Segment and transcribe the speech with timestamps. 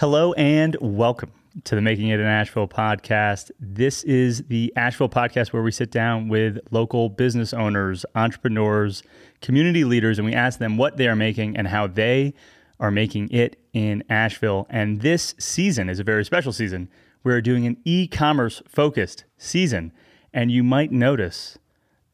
[0.00, 1.30] Hello and welcome
[1.64, 3.50] to the Making It in Asheville podcast.
[3.60, 9.02] This is the Asheville podcast where we sit down with local business owners, entrepreneurs,
[9.42, 12.32] community leaders, and we ask them what they are making and how they
[12.80, 14.66] are making it in Asheville.
[14.70, 16.88] And this season is a very special season.
[17.22, 19.92] We're doing an e commerce focused season.
[20.32, 21.58] And you might notice,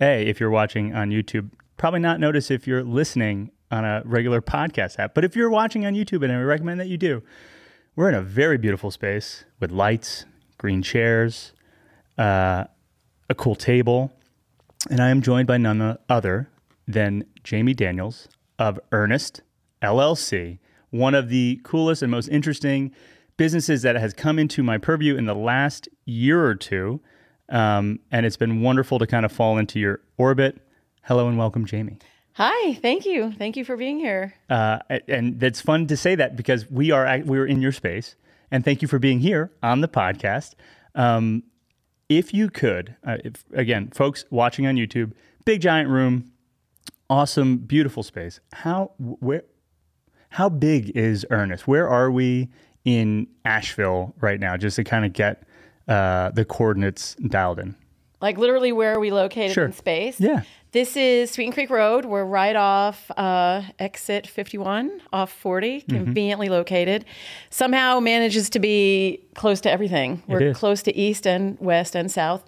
[0.01, 4.43] A, if you're watching on YouTube, probably not notice if you're listening on a regular
[4.43, 5.15] podcast app.
[5.15, 7.23] But if you're watching on YouTube, and I recommend that you do,
[7.97, 10.27] we're in a very beautiful space with lights,
[10.59, 11.55] green chairs,
[12.19, 12.65] uh,
[13.31, 14.13] a cool table,
[14.91, 16.51] and I am joined by none other
[16.87, 18.29] than Jami Daniels
[18.59, 19.41] of Ernest
[19.83, 20.59] LLC,
[20.91, 22.93] one of the coolest and most interesting
[23.39, 27.01] businesses that has come into my purview in the last year or two.
[27.49, 30.60] Um, and it's been wonderful to kind of fall into your orbit.
[31.03, 31.99] Hello and welcome, Jami.
[32.37, 33.32] Hi, thank you.
[33.32, 34.34] Thank you for being here.
[34.51, 38.15] Uh, and it's fun to say that because we are we are in your space,
[38.51, 40.52] and thank you for being here on the podcast.
[40.95, 41.45] Um,
[42.10, 45.12] if you could, uh, if, again, folks watching on YouTube,
[45.46, 46.30] big giant room,
[47.09, 48.40] awesome, beautiful space.
[48.52, 49.45] How where
[50.29, 51.66] how big is Ernest?
[51.66, 52.51] Where are we
[52.84, 54.59] in Asheville right now?
[54.59, 55.45] Just to kind of get
[55.88, 57.76] uh, the coordinates dialed in.
[58.27, 59.66] Like literally, where are we located Sure.
[59.66, 60.19] in space?
[60.19, 60.43] Yeah.
[60.73, 62.05] This is Sweeten Creek Road.
[62.05, 66.05] We're right off uh, exit 51 off 40, Mm-hmm.
[66.05, 67.04] conveniently located.
[67.50, 70.25] Somehow manages to be close to everything.
[70.27, 72.44] We're close to east and west and south.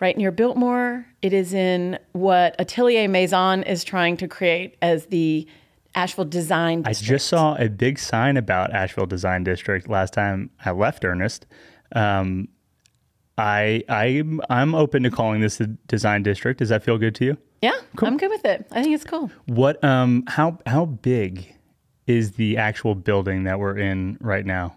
[0.00, 1.04] Right near Biltmore.
[1.20, 5.46] It is in what Atelier Maison is trying to create as the
[5.94, 7.10] Asheville Design District.
[7.10, 11.44] I just saw a big sign about Asheville Design District last time I left Ernest.
[11.94, 12.48] Um,
[13.38, 16.58] I I'm I'm open to calling this the Design District.
[16.58, 17.38] Does that feel good to you?
[17.62, 17.72] yeah,
[18.02, 18.66] I'm good with it.
[18.70, 19.30] I think it's cool.
[19.46, 21.54] What um how how big
[22.06, 24.76] is the actual building that we're in right now?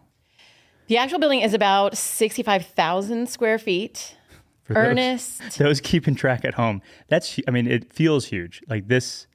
[0.87, 4.15] The actual building is about 65,000 square feet.
[4.63, 5.41] For those- Ernest.
[5.57, 6.81] Those keeping track at home.
[7.07, 8.61] That's I mean it feels huge.
[8.69, 9.27] Like this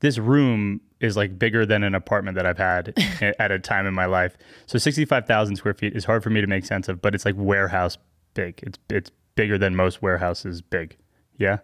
[0.00, 2.94] this room is like bigger than an apartment that I've had
[3.38, 4.36] at a time in my life.
[4.66, 7.34] So 65,000 square feet is hard for me to make sense of, but it's like
[7.36, 7.96] warehouse
[8.34, 8.60] big.
[8.62, 10.96] It's it's bigger than most warehouses big.
[11.38, 11.58] Yeah.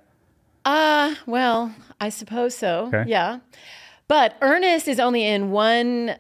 [0.65, 2.87] Uh, well, I suppose so.
[2.89, 3.05] Okay.
[3.11, 3.41] Yeah.
[4.09, 6.17] But Ernest is only in one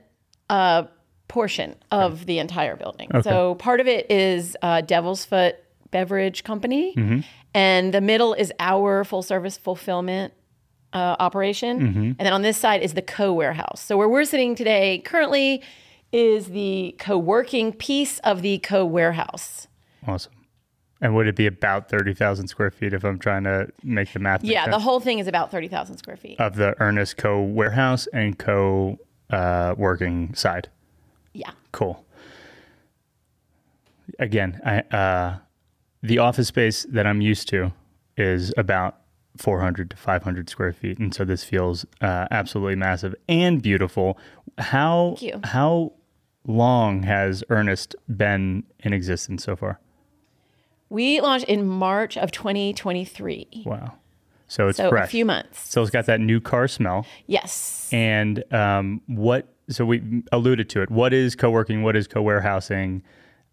[0.51, 0.85] uh,
[1.29, 3.09] portion of the entire building.
[3.15, 3.23] Okay.
[3.29, 5.57] So part of it is uh, Devil's Foot
[5.91, 7.21] Beverage Company, Mm-hmm.
[7.55, 10.33] and the middle is our full service fulfillment
[10.93, 11.81] uh, operation.
[11.81, 12.01] Mm-hmm.
[12.01, 13.81] And then on this side is the co warehouse.
[13.81, 15.63] So where we're sitting today currently
[16.13, 19.69] is the co working piece of the co warehouse.
[20.07, 20.33] Awesome.
[21.01, 24.43] And would it be about 30,000 square feet if I'm trying to make the math?
[24.45, 26.41] Yeah, the whole thing is about 30,000 square feet.
[26.41, 28.99] of the Ernest Co warehouse and co
[29.31, 30.69] uh, working side.
[31.33, 31.51] yeah.
[31.73, 32.05] Cool.
[34.19, 35.39] Again, I, uh,
[36.03, 37.73] the office space that I'm used to
[38.17, 39.01] is about
[39.37, 44.17] 400 to 500 square feet, and so this feels uh, absolutely massive and beautiful.
[44.59, 45.95] How how
[46.47, 49.81] long has Ernest been in existence so far?
[50.95, 53.65] We launched in March of 2023.
[53.67, 53.95] Wow,
[54.47, 55.09] so it's So fresh.
[55.09, 55.69] a few months.
[55.69, 57.05] so it's got that new car smell.
[57.27, 57.89] Yes.
[57.93, 59.49] And um, what?
[59.69, 60.91] So we alluded to it.
[60.93, 61.83] What is co-working?
[61.83, 63.03] What is co-warehousing?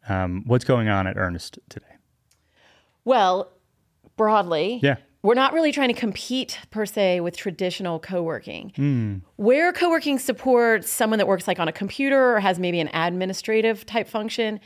[0.07, 1.85] Um, what's going on at Ernest today?
[3.05, 3.51] Well,
[4.17, 4.97] broadly, Yeah.
[5.23, 9.23] we're not really trying to compete per se with traditional co-working.
[9.37, 13.83] Where co-working supports someone that works like on a computer or has maybe an administrative
[13.87, 14.59] type function,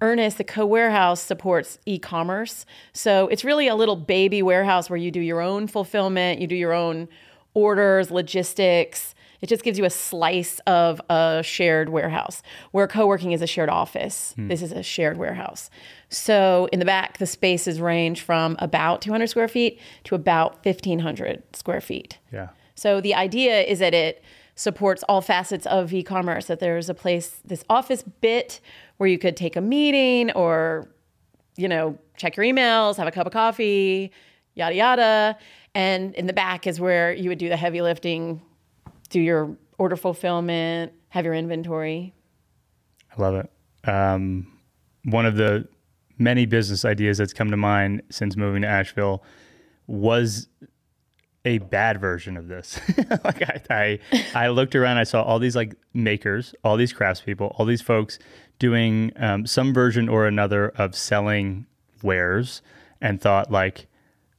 [0.00, 2.64] Ernest, the co-warehouse supports e-commerce.
[2.92, 6.54] So it's really a little baby warehouse where you do your own fulfillment, you do
[6.54, 7.08] your own
[7.54, 9.14] orders, logistics.
[9.40, 12.42] It just gives you a slice of a shared warehouse.
[12.70, 14.48] Where co-working is a shared office, hmm.
[14.48, 15.70] this is a shared warehouse.
[16.10, 21.56] So in the back, the spaces range from about 200 square feet to about 1,500
[21.56, 22.18] square feet.
[22.32, 22.48] Yeah.
[22.74, 24.22] So the idea is that it
[24.54, 26.46] supports all facets of e-commerce.
[26.46, 28.60] That there's a place, this office bit
[28.98, 30.88] where you could take a meeting or,
[31.56, 34.12] you know, check your emails, have a cup of coffee,
[34.54, 35.38] yada yada.
[35.74, 38.42] And in the back is where you would do the heavy lifting,
[39.08, 42.14] do your order fulfillment, have your inventory.
[43.16, 43.50] I love it.
[43.88, 44.46] Um,
[45.04, 45.66] one of the
[46.18, 49.22] many business ideas that's come to mind since moving to Asheville
[49.86, 50.48] was
[51.44, 52.80] a bad version of this.
[53.24, 53.98] like I, I,
[54.34, 58.18] I looked around, I saw all these like makers, all these craftspeople, all these folks
[58.58, 61.66] doing um, some version or another of selling
[62.02, 62.62] wares,
[63.00, 63.86] and thought like,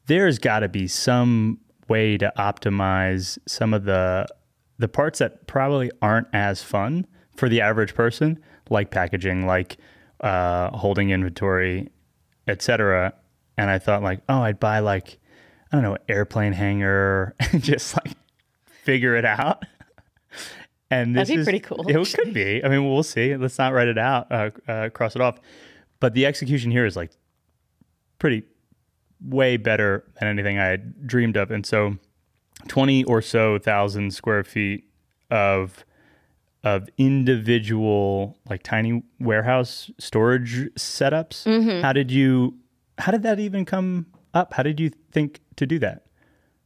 [0.07, 4.27] there's got to be some way to optimize some of the
[4.77, 7.05] the parts that probably aren't as fun
[7.35, 8.39] for the average person,
[8.69, 9.77] like packaging, like
[10.21, 11.89] uh, holding inventory,
[12.47, 13.13] etc.
[13.57, 15.19] And I thought like, oh, I'd buy like
[15.71, 18.15] I don't know, airplane hanger and just like
[18.83, 19.63] figure it out.
[20.91, 22.63] And this That'd be is, pretty cool, It could be.
[22.63, 23.35] I mean, we'll see.
[23.35, 25.39] Let's not write it out, uh, uh, cross it off.
[25.99, 27.11] But the execution here is like
[28.17, 28.43] pretty
[29.21, 31.51] way better than anything I had dreamed of.
[31.51, 31.97] And so
[32.67, 34.85] 20 or so thousand square feet
[35.29, 35.85] of
[36.63, 41.45] of individual like tiny warehouse storage setups.
[41.45, 41.81] Mm-hmm.
[41.81, 42.57] How did you
[42.97, 44.53] how did that even come up?
[44.53, 46.05] How did you think to do that?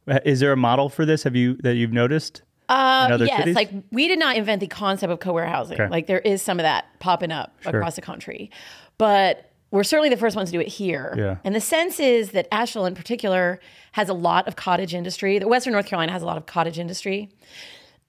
[0.06, 1.22] Uh, there a model for this?
[1.22, 2.42] Have you that you've noticed?
[2.68, 3.54] Uh, yes, cities?
[3.54, 5.80] like we did not invent the concept of co-warehousing.
[5.80, 5.90] Okay.
[5.90, 8.50] Like there is some of that popping up across the country,
[8.98, 11.14] but we're certainly the first ones to do it here.
[11.16, 11.36] Yeah.
[11.44, 13.58] And the sense is that Asheville, in particular,
[13.92, 15.38] has a lot of cottage industry.
[15.38, 17.28] The Western North Carolina has a lot of cottage industry.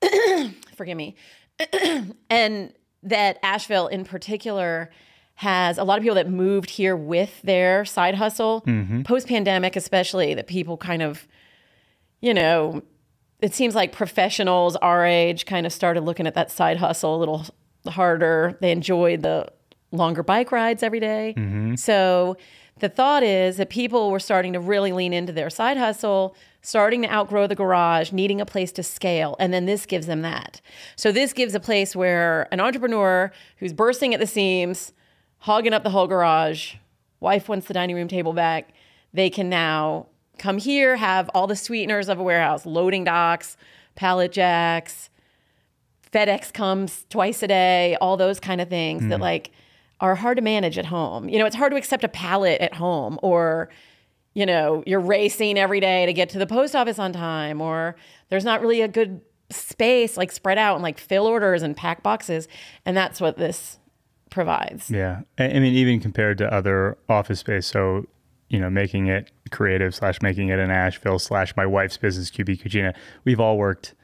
[0.75, 1.16] Forgive me,
[2.30, 2.74] and
[3.04, 4.90] that Asheville, in particular.
[5.40, 9.02] Has a lot of people that moved here with their side hustle Mm-hmm.
[9.02, 11.28] post pandemic, especially that people kind of,
[12.22, 12.84] you know,
[13.42, 17.18] it seems like professionals our age kind of started looking at that side hustle a
[17.18, 17.46] little
[17.88, 18.58] harder.
[18.62, 19.48] They enjoyed the
[19.92, 21.34] longer bike rides every day.
[21.38, 21.76] Mm-hmm.
[21.76, 22.38] So
[22.80, 27.04] the thought is that people were starting to really lean into their side hustle, starting
[27.04, 29.36] to outgrow the garage, needing a place to scale.
[29.40, 30.60] And then this gives them that.
[30.96, 34.92] So this gives a place where an entrepreneur who's bursting at the seams,
[35.40, 36.76] hogging up the whole garage,
[37.20, 38.74] wife wants the dining room table back,
[39.14, 43.58] they can now come here, have all the sweeteners of a warehouse, loading docks,
[43.96, 45.10] pallet jacks,
[46.12, 49.22] FedEx comes twice a day, all those kind of things that hmm.
[49.22, 49.52] like
[50.00, 51.28] are hard to manage at home.
[51.28, 53.70] You know, it's hard to accept a pallet at home or
[54.34, 57.96] you know, you're racing every day to get to the post office on time or
[58.28, 62.04] there's not really a good space like spread out and like fill orders and pack
[62.04, 62.50] boxes
[62.86, 63.80] and that's what this
[64.30, 64.92] provides.
[64.92, 68.06] Yeah, I I mean, even compared to other office space, so
[68.50, 72.62] you know, making it creative slash making it in Asheville slash my wife's business, QB
[72.62, 73.95] Cucina, we've all worked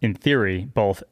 [0.00, 1.02] in theory both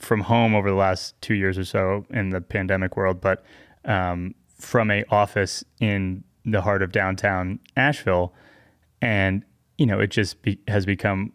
[0.00, 3.44] from home over the last two years or so in the pandemic world, but
[3.84, 8.34] um, from a office in the heart of downtown Asheville,
[9.00, 9.44] and
[9.78, 11.32] you know, it just be, has become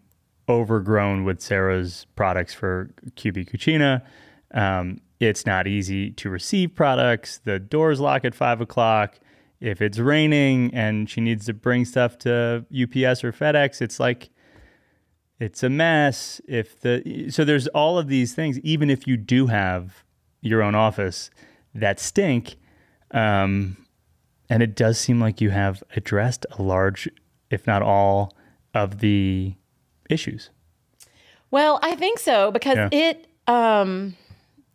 [0.48, 4.02] overgrown with Sarah's products for QB Cucina.
[4.52, 7.38] Um, it's not easy to receive products.
[7.44, 9.20] The doors lock at five o'clock.
[9.60, 14.30] If it's raining and she needs to bring stuff to UPS or FedEx, it's like
[15.38, 16.40] it's a mess.
[16.48, 18.58] If the so there's all of these things.
[18.60, 20.04] Even if you do have
[20.40, 21.30] your own office,
[21.74, 22.56] that stink.
[23.10, 23.76] Um,
[24.48, 27.08] and it does seem like you have addressed a large,
[27.50, 28.34] if not all,
[28.74, 29.54] of the
[30.08, 30.50] issues.
[31.50, 32.88] Well, I think so because Yeah.
[32.92, 34.16] it um,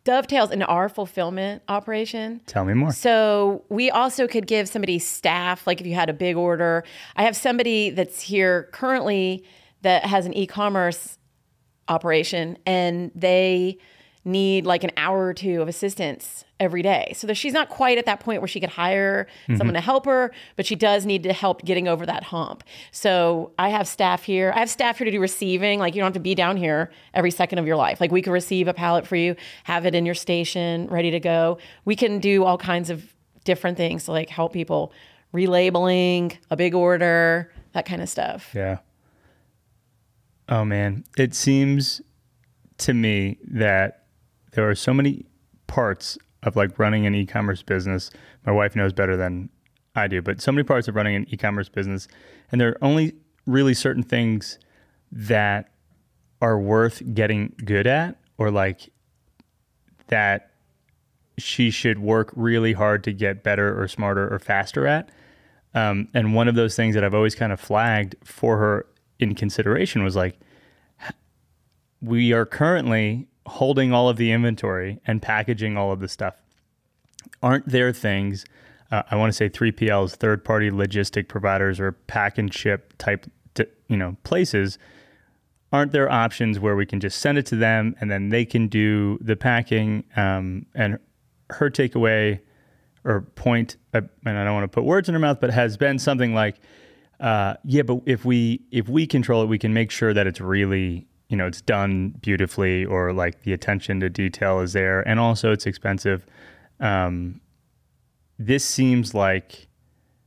[0.06, 2.40] dovetails into our fulfillment operation.
[2.46, 2.92] Tell me more.
[2.92, 6.84] So we also could give somebody staff, like if you had a big order.
[7.16, 9.44] I have somebody that's here currently
[9.82, 11.18] that has an e-commerce
[11.88, 13.78] operation, and they
[14.26, 17.12] need like an hour or two of assistance every day.
[17.14, 19.56] So that she's not quite at that point where she could hire mm-hmm.
[19.56, 22.64] someone to help her, but she does need to help getting over that hump.
[22.90, 24.52] So I have staff here.
[24.54, 25.78] I have staff here to do receiving.
[25.78, 28.00] Like you don't have to be down here every second of your life.
[28.00, 31.20] Like we can receive a pallet for you, have it in your station, ready to
[31.20, 31.58] go.
[31.84, 33.14] We can do all kinds of
[33.44, 34.92] different things to like help people
[35.32, 38.50] relabeling, a big order, that kind of stuff.
[38.54, 38.78] Yeah.
[40.48, 42.00] Oh man, it seems
[42.78, 44.05] to me that
[44.56, 45.26] there are so many
[45.66, 48.10] parts of like running an e-commerce business.
[48.46, 49.50] My wife knows better than
[49.94, 52.08] I do, but so many parts of running an e-commerce business
[52.50, 53.14] and there are only
[53.46, 54.58] really certain things
[55.12, 55.70] that
[56.40, 58.90] are worth getting good at or like
[60.08, 60.52] that
[61.38, 65.10] she should work really hard to get better or smarter or faster at.
[65.74, 68.86] Um, and one of those things that I've always kind of flagged for her
[69.18, 70.38] in consideration was like,
[72.00, 76.34] we are currently holding all of the inventory and packaging all of the stuff.
[77.42, 78.44] Aren't there things,
[78.90, 83.26] uh, I want to say 3PLs, third party logistic providers, or pack and ship type,
[83.88, 84.78] you know, places?
[85.72, 88.68] Aren't there options where we can just send it to them and then they can
[88.68, 90.04] do the packing?
[90.16, 90.98] Um, and
[91.50, 92.40] her takeaway
[93.04, 95.76] or point, uh, and I don't want to put words in her mouth, but has
[95.76, 96.56] been something like,
[97.20, 100.40] uh, yeah, but if we if we control it, we can make sure that it's
[100.40, 105.18] really you know it's done beautifully, or like the attention to detail is there, and
[105.18, 106.24] also it's expensive.
[106.80, 107.40] Um,
[108.38, 109.68] this seems like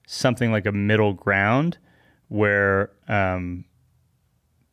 [0.07, 1.77] something like a middle ground
[2.27, 3.65] where, um,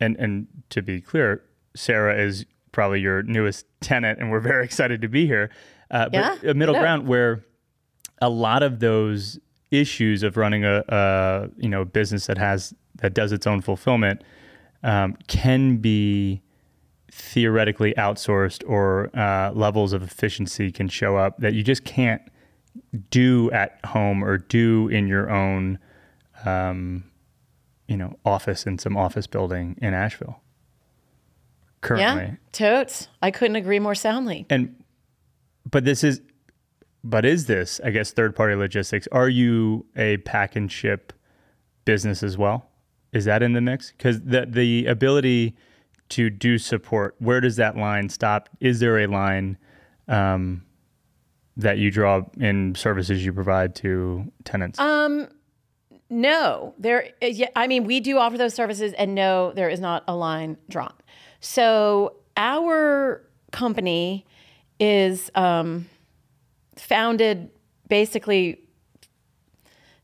[0.01, 1.43] and and to be clear,
[1.75, 5.51] Sarah is probably your newest tenant, and we're very excited to be here.
[5.91, 7.45] uh, but Yeah, a middle ground where
[8.21, 9.39] a lot of those
[9.71, 14.23] issues of running a, a you know business that has that does its own fulfillment
[14.87, 16.41] um, can be
[17.11, 22.23] theoretically outsourced or uh, levels of efficiency can show up that you just can't
[23.11, 25.79] do at home or do in your own
[26.45, 27.05] um,
[27.89, 30.41] you know office in some office building in Asheville
[31.81, 33.09] currently Yeah, totes.
[33.23, 34.47] I couldn't agree more soundly.
[34.51, 34.75] and
[35.71, 36.21] but this is
[37.03, 41.13] but is this i guess third party logistics are you a pack and ship
[41.85, 42.69] business as well
[43.13, 45.55] is that in the mix because the the ability
[46.09, 49.57] to do support where does that line stop is there a line
[50.09, 50.63] um,
[51.57, 54.79] that you draw in services you provide to tenants
[56.09, 57.09] No, there.
[57.21, 60.57] Yeah, I mean, we do offer those services, and no, there is not a line
[60.69, 60.95] drawn.
[61.41, 64.25] So our company
[64.79, 65.87] is um,
[66.77, 67.51] founded
[67.89, 68.61] basically.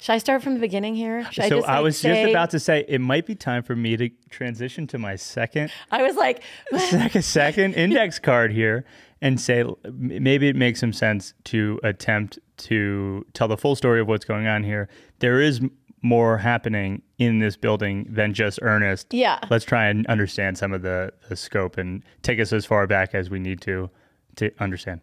[0.03, 1.23] Should I start from the beginning here?
[1.31, 3.77] Should so just, I like, was just about to say it might be time for
[3.77, 6.43] me to transition to my second I was like,
[6.77, 8.85] second, second index card here
[9.21, 14.09] and say maybe it makes some sense to attempt to tell the full story of
[14.09, 14.89] what's going on here.
[15.21, 15.61] There is
[16.03, 19.15] more happening in this building than just Ernest.
[19.15, 19.39] Yeah.
[19.51, 23.15] Let's try and understand some of the, the scope and take us as far back
[23.15, 23.89] as we need to
[24.35, 25.01] to understand.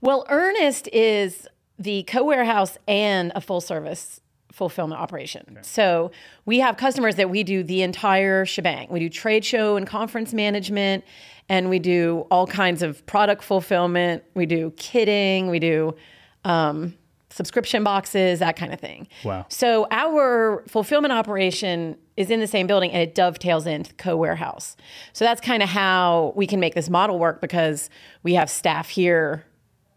[0.00, 4.20] Well, Ernest is the co warehouse and a full service
[4.52, 5.58] fulfillment operation.
[5.62, 6.12] So
[6.46, 8.86] we have customers that we do the entire shebang.
[8.88, 11.04] We do trade show and conference management,
[11.48, 14.22] and we do all kinds of product fulfillment.
[14.34, 15.96] We do kitting, we do
[16.44, 16.94] um,
[17.30, 19.08] subscription boxes, that kind of thing.
[19.24, 19.46] Wow.
[19.48, 24.76] So our fulfillment operation is in the same building and it dovetails into the co-warehouse.
[25.12, 27.90] So that's kind of how we can make this model work because
[28.22, 29.44] we have staff here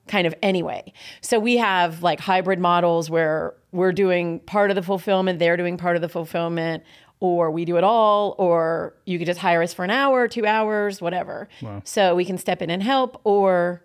[0.08, 0.92] kind of anyway.
[1.22, 5.78] So we have like hybrid models where we're doing part of the fulfillment, they're doing
[5.78, 6.84] part of the fulfillment,
[7.20, 10.46] or we do it all, or you could just hire us for an hour, two
[10.46, 11.50] hours, whatever.
[11.84, 13.84] So we can step in and help, or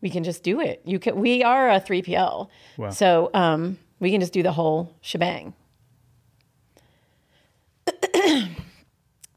[0.00, 0.80] we can just do it.
[0.84, 1.16] You can.
[1.16, 2.90] We are a three PL, Wow.
[2.90, 5.54] so um, we can just do the whole shebang.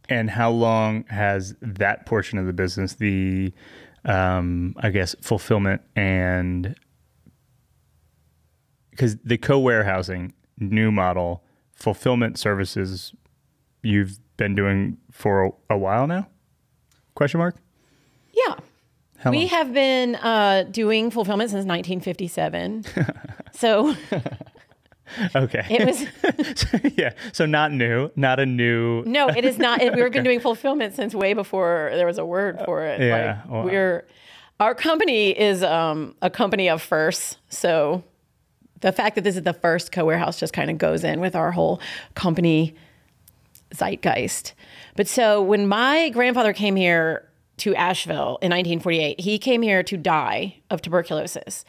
[0.09, 3.51] And how long has that portion of the business, the
[4.07, 6.75] um, I guess fulfillment and
[8.91, 13.13] because the co-warehousing new model fulfillment services
[13.83, 16.27] you've been doing for a, a while now?
[17.13, 17.57] Question mark.
[18.33, 18.55] Yeah.
[19.19, 19.47] How we long?
[19.47, 22.85] have been uh, doing fulfillment since 1957.
[23.53, 23.95] so
[25.35, 25.65] Okay.
[25.69, 27.11] it was yeah.
[27.33, 29.03] So not new, not a new.
[29.05, 29.79] no, it is not.
[29.79, 33.01] We've been doing fulfillment since way before there was a word for it.
[33.01, 33.65] Yeah, Like, wow.
[33.65, 34.05] we're
[34.59, 37.37] our company is um, a company of firsts.
[37.49, 38.03] So
[38.81, 41.51] the fact that this is the first co-warehouse just kind of goes in with our
[41.51, 41.79] whole
[42.15, 42.75] company
[43.73, 44.53] zeitgeist.
[44.95, 49.97] But so when my grandfather came here to Asheville in 1948, he came here to
[49.97, 51.65] die of tuberculosis.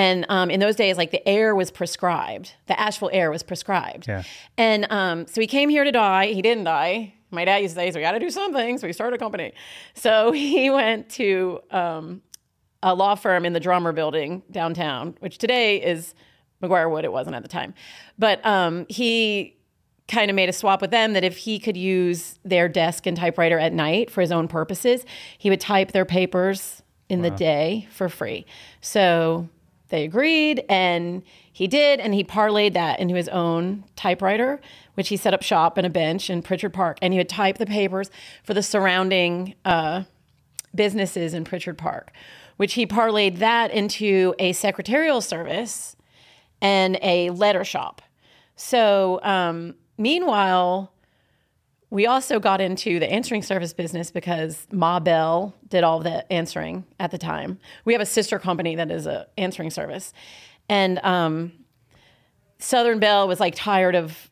[0.00, 4.08] And um, in those days, like the air was prescribed, the Asheville air was prescribed.
[4.08, 4.22] Yeah.
[4.56, 6.28] And um, so he came here to die.
[6.28, 7.12] He didn't die.
[7.30, 8.78] My dad used to say, so we got to do something.
[8.78, 9.52] So we started a company.
[9.92, 12.22] So he went to um,
[12.82, 16.14] a law firm in the Drhumor Building downtown, which today is
[16.62, 17.04] McGuire Wood.
[17.04, 17.74] It wasn't at the time,
[18.18, 19.58] but um, he
[20.08, 23.18] kind of made a swap with them that if he could use their desk and
[23.18, 25.04] typewriter at night for his own purposes,
[25.36, 28.46] he would type their papers in the day for free.
[28.80, 29.48] So
[29.90, 34.60] they agreed, and he did, and he parlayed that into his own typewriter,
[34.94, 37.58] which he set up shop and a bench in Pritchard Park, and he would type
[37.58, 38.10] the papers
[38.42, 39.54] for the surrounding.
[39.64, 40.04] Uh,
[40.74, 42.12] businesses in Pritchard Park,
[42.56, 45.96] which he parlayed that into a secretarial service
[46.60, 48.02] and a letter shop.
[48.56, 50.92] So, um, meanwhile,
[51.90, 56.84] we also got into the answering service business because Ma Bell did all the answering
[57.00, 57.58] at the time.
[57.84, 60.12] We have a sister company that is a answering service,
[60.68, 61.52] and um,
[62.58, 64.30] Southern Bell was like tired of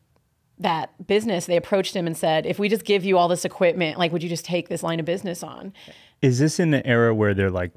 [0.59, 1.45] that business.
[1.45, 4.23] They approached him and said, "If we just give you all this equipment, like, would
[4.23, 5.73] you just take this line of business on?"
[6.21, 7.71] Is this in the era where they're like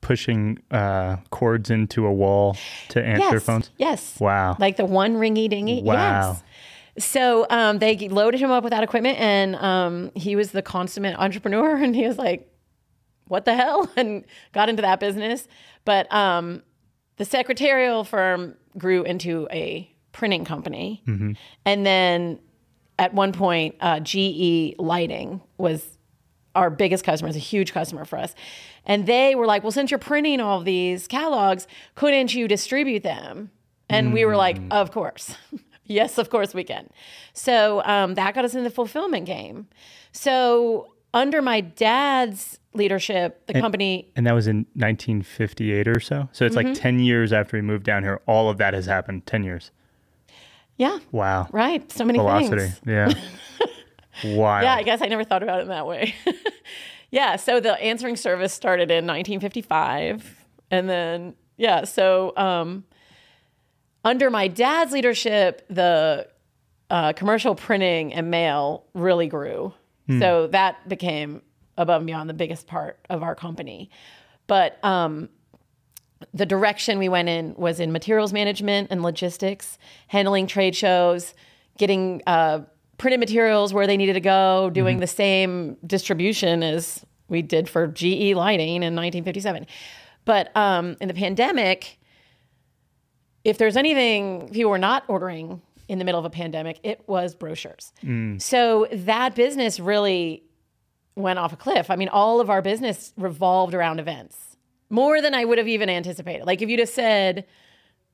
[0.00, 2.56] pushing uh, cords into a wall
[2.90, 3.42] to answer yes.
[3.42, 3.70] phones?
[3.76, 4.20] Yes.
[4.20, 4.56] Wow.
[4.58, 5.82] Like the one ringy dingy.
[5.82, 6.32] Wow.
[6.32, 6.42] Yes.
[7.00, 11.16] So um, they loaded him up with that equipment, and um, he was the consummate
[11.18, 11.76] entrepreneur.
[11.82, 12.48] And he was like,
[13.26, 15.48] "What the hell?" and got into that business.
[15.84, 16.62] But um,
[17.16, 21.02] the secretarial firm grew into a printing company,
[21.64, 22.38] and then
[22.98, 25.96] at one point, uh, GE Lighting was
[26.54, 28.34] our biggest customer, is a huge customer for us.
[28.84, 33.50] And they were like, well, since you're printing all these catalogs, couldn't you distribute them?
[33.88, 35.34] And we were like, of course.
[35.90, 36.88] yes, of course we can.
[37.32, 39.66] So um, that got us in the fulfillment game.
[40.12, 46.28] So under my dad's leadership, the company And that was in 1958 or so.
[46.32, 46.68] So it's Mm-hmm.
[46.68, 48.20] like 10 years after we moved down here.
[48.26, 49.26] All of that has happened.
[49.26, 49.70] 10 years.
[50.76, 51.48] Yeah, Wow.
[51.52, 51.90] right.
[51.92, 52.68] So many Velocity.
[52.68, 52.80] things.
[52.86, 53.12] Yeah.
[54.36, 54.62] wow.
[54.62, 56.14] Yeah, I guess I never thought about it in that way.
[57.10, 60.36] yeah, so the answering service started in 1955.
[60.70, 62.84] And then, yeah, so um,
[64.04, 66.28] under my dad's leadership, the
[66.88, 69.72] uh, commercial printing and mail really grew.
[70.18, 71.42] So that became
[71.78, 73.90] above and beyond the biggest part of our company.
[74.48, 75.28] But um,
[76.34, 79.78] the direction we went in was in materials management and logistics,
[80.08, 81.32] handling trade shows,
[81.78, 82.62] getting uh,
[82.98, 87.86] printed materials where they needed to go, doing the same distribution as we did for
[87.86, 89.66] GE Lighting in 1957.
[90.24, 91.99] But um, in the pandemic,
[93.44, 97.34] if there's anything people were not ordering in the middle of a pandemic, it was
[97.34, 97.92] brochures.
[98.38, 100.44] So that business really
[101.16, 101.90] went off a cliff.
[101.90, 104.56] I mean, all of our business revolved around events
[104.88, 106.44] more than I would have even anticipated.
[106.46, 107.46] Like if you'd have said,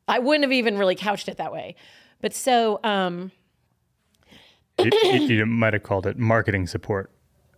[0.08, 1.74] I wouldn't have even really couched it that way.
[2.20, 3.30] But so, um,
[4.78, 7.10] you, you- you might have called it marketing support.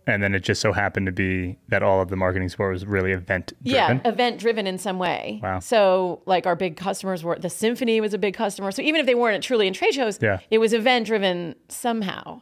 [0.09, 2.85] And then it just so happened to be that all of the marketing support was
[2.85, 4.01] really event driven.
[4.03, 5.39] yeah, event driven in some way.
[5.43, 5.59] Wow.
[5.59, 8.71] So like our big customers were the symphony was a big customer.
[8.71, 10.39] So even if they weren't truly in trade shows, Yeah.
[10.49, 12.41] it was event driven somehow.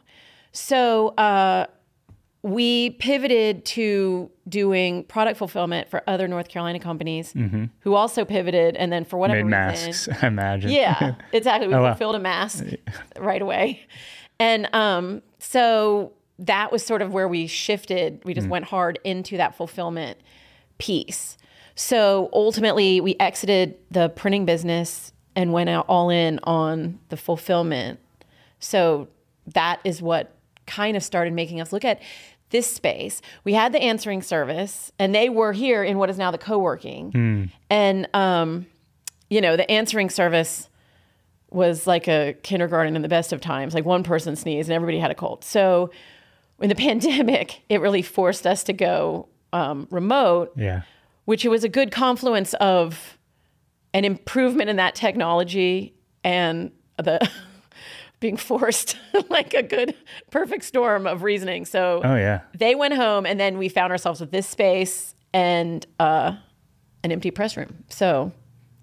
[0.52, 1.66] So uh,
[2.42, 7.34] we pivoted to doing product fulfillment for other North Carolina companies
[7.80, 10.70] who also pivoted and then for whatever Made reason, masks, I imagine.
[10.70, 11.68] Yeah, exactly.
[11.68, 11.90] We Oh, wow.
[11.92, 12.64] fulfilled a mask
[13.18, 13.86] right away.
[14.40, 18.20] And um, so that was sort of where we shifted.
[18.24, 18.50] We just Mm.
[18.50, 20.18] went hard into that fulfillment
[20.78, 21.36] piece.
[21.74, 28.00] So ultimately, we exited the printing business and went out all in on the fulfillment.
[28.60, 29.08] So
[29.54, 30.34] that is what
[30.66, 32.00] kind of started making us look at
[32.50, 33.20] this space.
[33.44, 36.58] We had the answering service, and they were here in what is now the co
[36.58, 37.50] working.
[37.70, 38.66] And, um,
[39.30, 40.68] you know, the answering service
[41.50, 43.74] was like a kindergarten in the best of times.
[43.74, 45.44] Like one person sneezed and everybody had a cold.
[45.44, 45.90] So
[46.60, 50.82] in the pandemic, it really forced us to go um, remote, Yeah.
[51.24, 53.18] which was a good confluence of
[53.94, 57.26] an improvement in that technology and the
[58.20, 58.96] being forced
[59.30, 59.94] like a good
[60.30, 61.64] perfect storm of reasoning.
[61.64, 62.40] So Oh, yeah.
[62.56, 66.32] they went home and then we found ourselves with this space and uh,
[67.04, 67.84] an empty press room.
[67.88, 68.32] So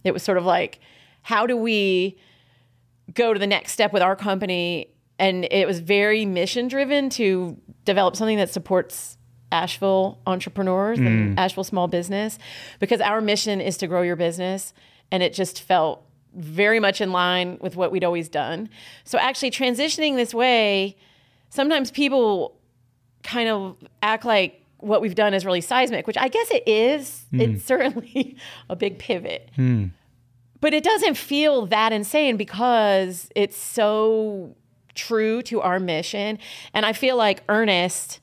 [0.04, 0.80] it was sort of like,
[1.22, 2.18] how do we
[3.14, 4.88] go to the next step with our company?
[5.18, 9.18] And it was very mission driven to develop something that supports
[9.52, 11.40] Asheville entrepreneurs and mm.
[11.40, 12.38] Asheville small business
[12.80, 14.74] because our mission is to grow your business.
[15.12, 16.04] And it just felt
[16.36, 18.70] very much in line with what we'd always done.
[19.06, 20.98] So actually transitioning this way,
[21.50, 22.58] sometimes people
[23.24, 27.26] kind of act like what we've done is really seismic, which I guess it is.
[27.32, 27.42] Hmm.
[27.42, 28.38] It's certainly
[28.70, 29.50] a big pivot.
[29.56, 29.88] Hmm.
[30.62, 34.56] But it doesn't feel that insane because it's so
[34.96, 36.40] true to our mission.
[36.74, 38.20] And I feel like Ernest,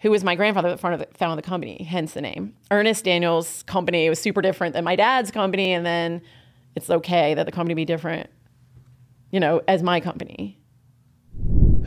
[0.00, 3.62] who was my grandfather that founded the, founded the company, hence the name, Ernest Daniels'
[3.64, 5.72] company was super different than my dad's company.
[5.72, 6.22] And then
[6.74, 8.28] it's okay that the company be different,
[9.30, 10.58] you know, as my company.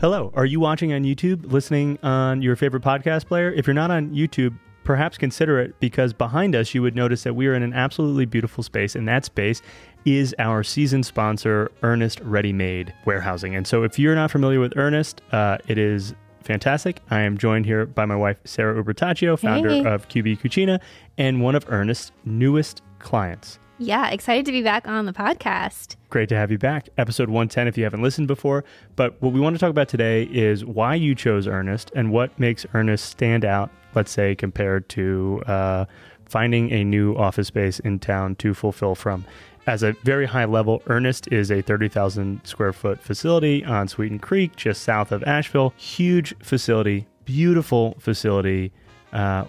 [0.00, 0.32] Hello.
[0.34, 3.52] Are you watching on YouTube, listening on your favorite podcast player?
[3.52, 7.34] If you're not on YouTube, perhaps consider it because behind us you would notice that
[7.34, 9.62] we are in an absolutely beautiful space, and that space
[10.04, 13.54] is our season sponsor, Ernest Ready Made Warehousing.
[13.54, 17.00] And so if you're not familiar with Ernest, uh, it is fantastic.
[17.10, 19.84] I am joined here by my wife, Sarah Ubertaccio, founder Hey.
[19.84, 20.80] of QB Cucina,
[21.18, 23.58] and one of Ernest's newest clients.
[23.82, 25.96] Yeah, excited to be back on the podcast.
[26.10, 26.90] Great to have you back.
[26.98, 28.62] Episode 110 if you haven't listened before.
[28.94, 32.38] But what we want to talk about today is why you chose Ernest and what
[32.38, 35.86] makes Ernest stand out, let's say, compared to uh,
[36.26, 39.24] finding a new office space in town to fulfill from.
[39.66, 44.56] As a very high level, Ernest is a 30,000 square foot facility on Sweeten Creek,
[44.56, 45.72] just south of Asheville.
[45.78, 48.72] Huge facility, beautiful facility.
[49.14, 49.44] Uh,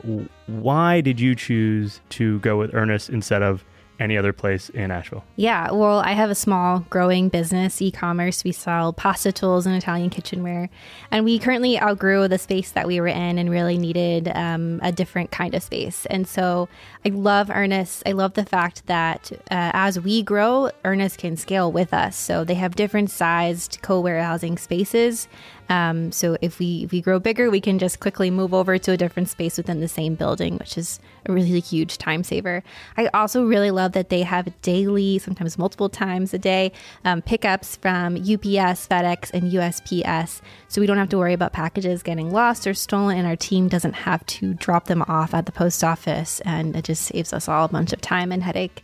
[0.47, 3.65] why did you choose to go with Ernest instead of
[4.01, 5.23] any other place in Asheville?
[5.35, 8.43] Yeah, well, I have a small growing business, e commerce.
[8.43, 10.69] We sell pasta tools and Italian kitchenware.
[11.11, 14.91] And we currently outgrew the space that we were in and really needed um, a
[14.91, 16.05] different kind of space.
[16.07, 16.67] And so
[17.05, 18.03] I love Ernest.
[18.05, 22.15] I love the fact that uh, as we grow, Ernest can scale with us.
[22.15, 25.27] So they have different sized co warehousing spaces.
[25.71, 28.91] Um, so if we if we grow bigger, we can just quickly move over to
[28.91, 32.61] a different space within the same building, which is a really huge time saver.
[32.97, 36.73] I also really love that they have daily, sometimes multiple times a day,
[37.05, 40.41] um, pickups from UPS, FedEx, and USPS.
[40.67, 43.69] So we don't have to worry about packages getting lost or stolen, and our team
[43.69, 47.47] doesn't have to drop them off at the post office, and it just saves us
[47.47, 48.83] all a bunch of time and headache.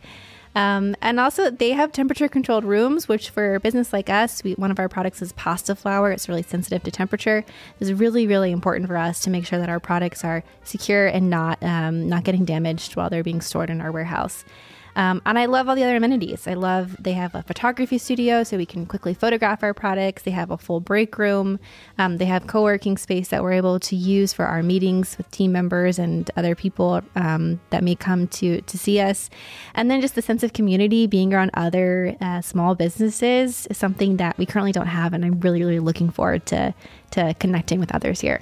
[0.54, 4.54] Um, and also, they have temperature controlled rooms, which for a business like us, we,
[4.54, 6.10] one of our products is pasta flour.
[6.10, 7.44] It's really sensitive to temperature.
[7.80, 11.30] It's really, really important for us to make sure that our products are secure and
[11.30, 14.44] not um, not getting damaged while they're being stored in our warehouse.
[14.98, 16.48] Um, and I love all the other amenities.
[16.48, 20.22] I love they have a photography studio so we can quickly photograph our products.
[20.22, 21.60] They have a full break room.
[21.98, 25.30] Um, they have co working space that we're able to use for our meetings with
[25.30, 29.30] team members and other people um, that may come to, to see us.
[29.76, 34.16] And then just the sense of community, being around other uh, small businesses is something
[34.16, 35.12] that we currently don't have.
[35.12, 36.74] And I'm really, really looking forward to,
[37.12, 38.40] to connecting with others here.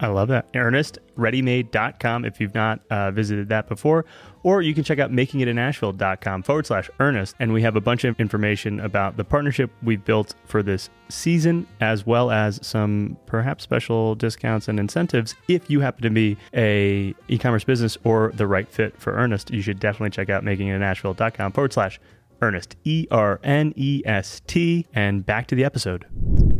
[0.00, 0.48] I love that.
[0.54, 4.04] Ernest, readymade.com if you've not uh, visited that before.
[4.44, 7.34] Or you can check out makingitinasheville.com forward slash Ernest.
[7.40, 11.66] And we have a bunch of information about the partnership we've built for this season,
[11.80, 15.34] as well as some perhaps special discounts and incentives.
[15.48, 19.62] If you happen to be a e-commerce business or the right fit for Ernest, you
[19.62, 21.98] should definitely check out makingitinasheville.com forward slash
[22.42, 24.86] Ernest, E R N E S T.
[24.94, 26.04] And back to the episode.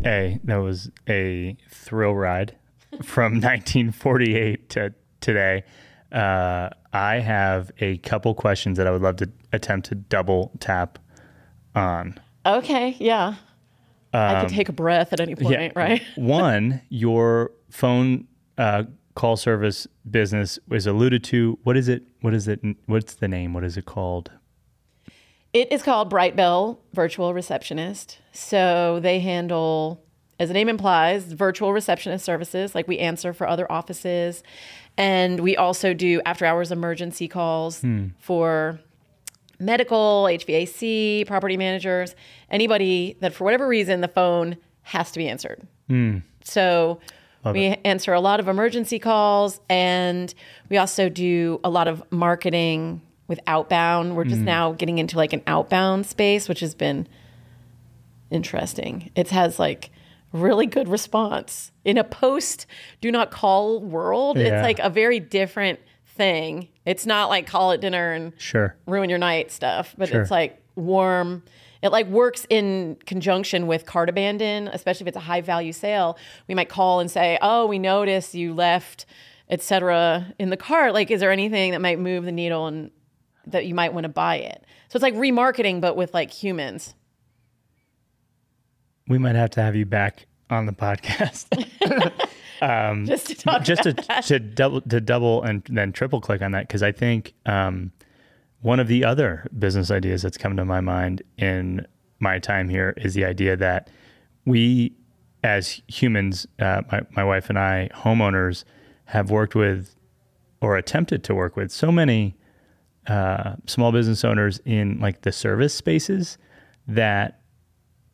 [0.05, 2.55] A, that was a thrill ride
[3.03, 5.63] from 1948 to today.
[6.11, 10.99] Uh, I have a couple questions that I would love to attempt to double tap
[11.75, 12.19] on.
[12.45, 13.35] Okay, yeah.
[14.13, 16.01] I could take a breath at any point, right?
[16.15, 18.83] One, your phone uh,
[19.15, 21.59] call service business was alluded to.
[21.63, 22.03] What is it?
[22.21, 22.61] What is it?
[22.85, 23.53] What's the name?
[23.53, 24.31] What is it called?
[25.53, 28.19] It is called Bright Bell Virtual Receptionist.
[28.33, 30.03] So they handle,
[30.39, 32.75] as the name implies, virtual receptionist services.
[32.75, 34.43] Like we answer for other offices.
[34.97, 38.07] And we also do after hours emergency calls hmm.
[38.19, 38.79] for
[39.59, 42.15] medical, HVAC, property managers,
[42.49, 45.65] anybody that for whatever reason the phone has to be answered.
[45.87, 46.19] Hmm.
[46.43, 46.99] So
[47.53, 50.33] we answer a lot of emergency calls and
[50.69, 54.15] we also do a lot of marketing with outbound.
[54.15, 54.45] We're just hmm.
[54.45, 57.07] now getting into like an outbound space, which has been
[58.31, 59.11] interesting.
[59.15, 59.91] It has like
[60.35, 62.65] really good response in a post
[63.01, 64.37] do not call world.
[64.37, 64.45] Yeah.
[64.45, 66.69] It's like a very different thing.
[66.85, 68.75] It's not like call at dinner and Sure.
[68.87, 70.21] ruin your night stuff, but Sure.
[70.21, 71.43] it's like warm.
[71.81, 76.17] It like works in conjunction with cart abandon, especially if it's a high value sale.
[76.47, 79.05] We might call and say, "Oh, we noticed you left,
[79.49, 80.93] etc." in the cart.
[80.93, 82.91] Like, is there anything that might move the needle and
[83.47, 84.63] that you might want to buy it?
[84.89, 86.95] So it's like remarketing, but with like humans.
[89.07, 91.47] We might have to have you back on the podcast.
[93.05, 96.67] Just to talk just to, to double to double and then triple click on that
[96.67, 97.91] because I think um,
[98.61, 101.85] one of the other business ideas that's come to my mind in
[102.19, 103.89] my time here is the idea that
[104.45, 104.95] we
[105.43, 108.63] as humans, uh, my, my wife and I, homeowners,
[109.05, 109.95] have worked with
[110.61, 112.35] or attempted to work with so many
[113.05, 116.39] uh, small business owners in like the service spaces
[116.87, 117.41] that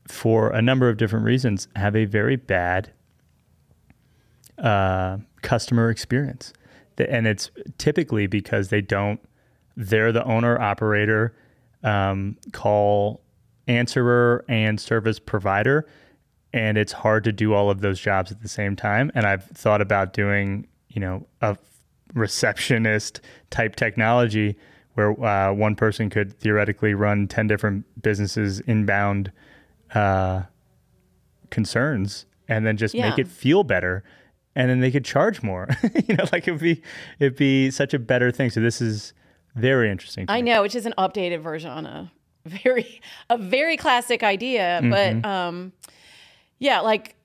[0.07, 2.91] for a number of different reasons have a very bad
[4.57, 6.53] uh, customer experience.
[6.97, 9.19] And it's typically because they don't,
[9.75, 11.35] they're the owner operator,
[11.83, 13.21] um, call
[13.67, 15.87] answerer and service provider.
[16.53, 19.11] And it's hard to do all of those jobs at the same time.
[19.15, 21.57] And I've thought about doing, you know, a
[22.13, 24.57] receptionist type technology
[24.95, 29.31] where uh, one person could theoretically run 10 different businesses inbound
[29.93, 30.43] uh,
[31.49, 34.03] concerns and then just make it feel better
[34.55, 35.67] and then they could charge more
[36.07, 36.81] you know like it'd be
[37.19, 39.13] it'd be such a better thing so this is
[39.55, 40.49] very interesting I me.
[40.51, 42.11] know, which is an updated version on a
[42.45, 45.73] very a very classic idea, but um
[46.59, 47.15] yeah, like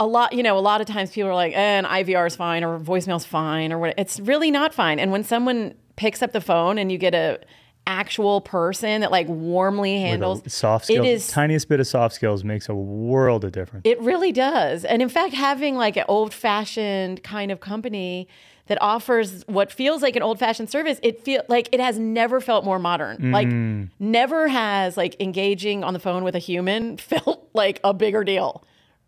[0.00, 2.36] a lot, you know, a lot of times people are like, eh, an IVR is
[2.36, 3.94] fine or voicemail's fine or what.
[3.98, 5.00] It's really not fine.
[5.00, 7.40] And when someone picks up the phone and you get a
[7.88, 12.44] actual person that like warmly handles soft skills it is tiniest bit of soft skills
[12.44, 14.84] makes a world of difference it really does.
[14.84, 18.28] And in fact, having like an old fashioned kind of company
[18.66, 22.40] that offers what feels like an old fashioned service, it feel like it has never
[22.40, 23.32] felt more modern.
[23.32, 23.88] Like mm.
[23.98, 28.62] never has like engaging on the phone with a human felt like a bigger deal.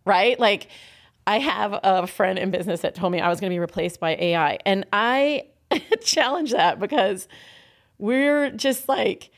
[0.06, 0.38] Right?
[0.40, 0.68] Like
[1.26, 4.00] I have a friend in business that told me I was going to be replaced
[4.00, 4.58] by AI.
[4.64, 5.44] And I
[6.02, 7.28] challenge that because
[8.00, 9.30] we're just like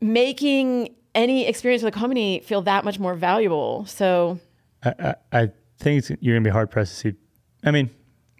[0.00, 3.84] making any experience with a company feel that much more valuable.
[3.86, 4.38] So
[4.84, 7.16] I, I, I think it's, you're going to be hard pressed to see.
[7.64, 7.90] I mean,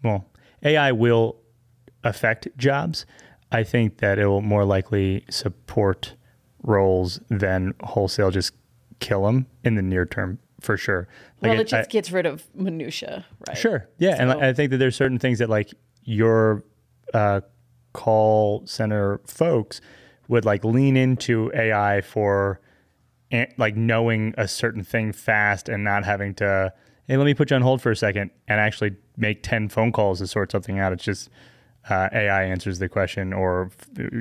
[0.03, 0.25] well,
[0.63, 1.37] AI will
[2.03, 3.05] affect jobs.
[3.51, 6.15] I think that it will more likely support
[6.63, 8.53] roles than wholesale just
[8.99, 11.07] kill them in the near term for sure.
[11.41, 13.57] Like well, it- just I- gets rid of minutia, right?
[13.57, 13.87] Sure.
[13.99, 14.15] Yeah.
[14.19, 15.69] and So- I think that there's certain things that like
[16.03, 16.63] your
[17.13, 17.41] uh,
[17.93, 19.79] call center folks
[20.27, 22.59] would like lean into AI for
[23.57, 26.71] like knowing a certain thing fast and not having to,
[27.07, 29.91] hey, let me put you on hold for a second and actually make 10 phone
[29.91, 30.93] calls to sort something out.
[30.93, 31.29] It's just
[31.89, 34.11] uh, AI answers the question or f-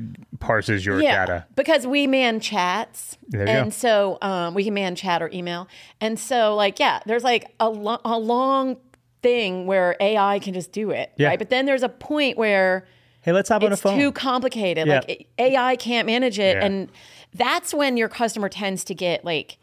[0.40, 1.46] parses your yeah, data.
[1.54, 3.70] because we man chats, and go.
[3.70, 5.68] so um, we can man chat or email,
[6.00, 8.78] and so like yeah, there's like a, lo- a long
[9.22, 11.28] thing where AI can just do it, Yeah.
[11.28, 11.38] right?
[11.38, 12.84] But then there's a point where
[13.22, 13.94] Hey, let's hop on a phone.
[13.94, 14.86] it's too complicated.
[14.86, 15.00] Yeah.
[15.08, 16.64] Like AI can't manage it, Yeah.
[16.64, 16.90] and
[17.34, 19.58] that's when your customer tends to get like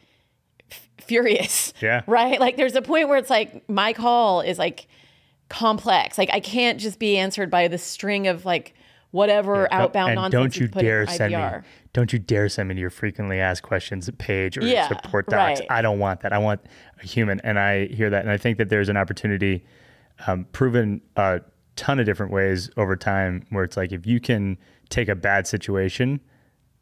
[0.72, 1.74] f- furious.
[1.82, 2.02] Yeah.
[2.08, 2.40] Right.
[2.40, 4.88] Like there's a point where it's like my call is like
[5.50, 6.18] complex.
[6.18, 8.74] Like I can't just be answered by the string of like
[9.12, 10.32] whatever Don't- outbound and nonsense.
[10.34, 13.40] don't you is put in dare send me don't you dare send me your frequently
[13.40, 15.68] asked questions page or Yeah, support docs right.
[15.72, 16.62] i don't want that i want
[17.02, 19.66] a human and i hear that and i think that there's an opportunity
[20.28, 21.42] um, proven a
[21.80, 24.58] ton of different ways over time where it's like if you can
[24.90, 26.20] take a bad situation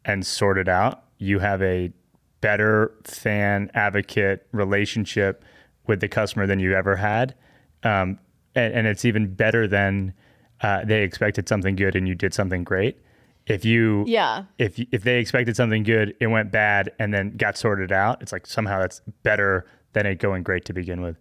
[0.04, 1.92] and sort it out you have a
[2.40, 5.44] better fan advocate relationship
[5.86, 7.34] with the customer than you ever had.
[7.82, 8.18] Um,
[8.54, 10.14] and, and it's even better than
[10.60, 12.98] uh, they expected something good and you did something great.
[13.46, 14.44] If you Yeah.
[14.58, 18.30] if if they expected something good it went bad and then got sorted out it's
[18.32, 21.16] like somehow that's better than it going great to begin with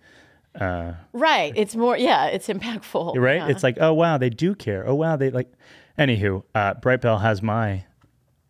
[1.13, 1.53] Right.
[1.55, 1.97] It's more.
[1.97, 2.25] Yeah.
[2.27, 3.15] It's impactful.
[3.17, 3.47] right Yeah.
[3.49, 5.51] it's like oh wow they do care oh wow they like
[5.97, 7.83] anywho uh bright bell has my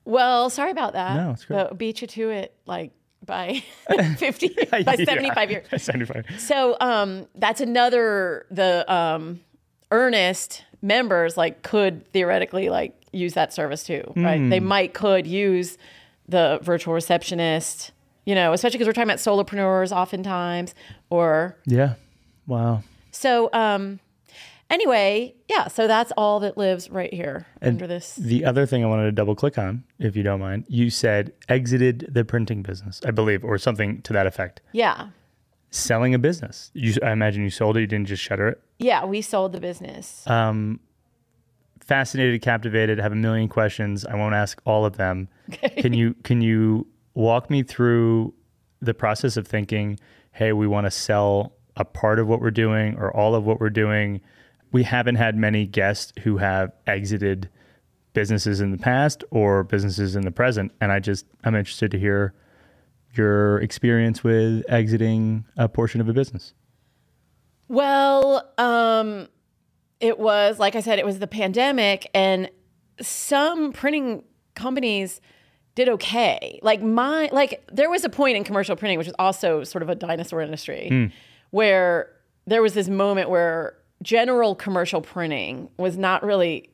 [0.07, 1.17] well, sorry about that.
[1.17, 1.57] No, it's great.
[1.57, 2.93] But beat you to it like
[3.25, 3.61] by
[4.17, 5.65] 50, by 75 years.
[5.83, 9.41] 75 So um, that's another the um,
[9.91, 14.39] Ernest members like could theoretically like use that service too, right?
[14.39, 14.49] Hmm.
[14.49, 15.77] They might could use
[16.29, 17.91] the virtual receptionist,
[18.27, 20.75] you know, especially because we're talking about solopreneurs oftentimes,
[21.09, 21.93] or yeah
[22.45, 23.49] wow so.
[23.53, 23.99] Um,
[24.69, 25.67] anyway, yeah.
[25.69, 28.15] So that's all that lives right here under this.
[28.15, 31.31] the other thing i wanted to double click on if you don't mind you said
[31.49, 35.07] exited the printing business i believe or something to that effect Yeah,
[35.71, 39.05] selling a business you i imagine you sold it you didn't just shutter it yeah.
[39.05, 40.23] We sold the business.
[40.27, 40.79] Um,
[41.79, 44.05] fascinated, captivated, have a million questions.
[44.05, 45.29] I won't ask all of them.
[45.81, 46.85] Can you can you
[47.17, 48.31] walk me through
[48.79, 49.99] the process of thinking,
[50.31, 53.59] hey, we want to sell a part of what we're doing or all of what
[53.59, 54.21] we're doing?
[54.71, 57.49] We haven't had many guests who have exited
[58.13, 61.99] businesses in the past or businesses in the present, and I just I'm interested to
[61.99, 62.35] hear
[63.15, 66.53] your experience with exiting a portion of a business.
[67.67, 69.27] Well, um,
[69.99, 72.51] it was like I said, it was the pandemic, and
[73.01, 75.19] some printing companies
[75.77, 76.59] did okay.
[76.63, 79.89] Like my, like there was a point in commercial printing, which is also sort of
[79.89, 81.05] a dinosaur industry, hmm.
[81.51, 82.11] where
[82.47, 86.71] there was this moment where general commercial printing was not really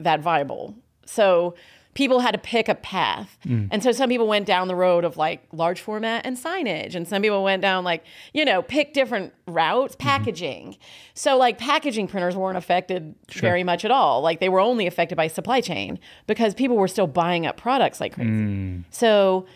[0.00, 0.74] that viable.
[1.06, 1.54] So
[1.96, 3.38] people had to pick a path.
[3.46, 3.68] Mm.
[3.72, 6.94] And so some people went down the road of like large format and signage.
[6.94, 8.04] And some people went down like,
[8.34, 10.06] you know, pick different routes, mm-hmm.
[10.06, 10.76] packaging.
[11.14, 14.20] So like packaging printers weren't affected very much at all.
[14.20, 17.98] Like they were only affected by supply chain because people were still buying up products
[17.98, 18.30] like crazy.
[18.30, 18.84] Mm.
[18.90, 19.46] So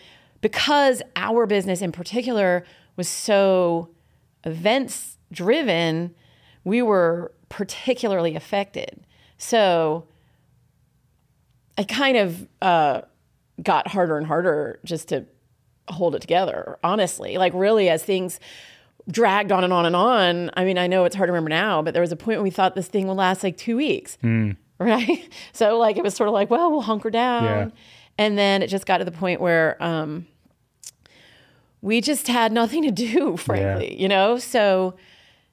[0.41, 2.65] because our business in particular
[2.97, 3.91] was so
[4.45, 6.15] events driven,
[6.65, 9.05] we were particularly affected.
[9.37, 10.07] So
[11.79, 13.03] I kind of uh,
[13.63, 15.27] got harder and harder just to
[15.89, 17.39] hold it together, honestly.
[17.39, 18.39] Like, really, as things
[19.11, 20.51] dragged on and on and on.
[20.57, 22.45] I mean, I know it's hard to remember now, but there was a point when
[22.45, 24.19] we thought this thing would last like two weeks,
[24.79, 25.29] right?
[25.53, 27.45] So, like, it was sort of like, well, we'll hunker down.
[27.45, 27.69] Yeah.
[28.19, 30.27] And then it just got to the point where um,
[31.83, 34.39] we just had nothing to do, frankly, you know?
[34.39, 34.95] So,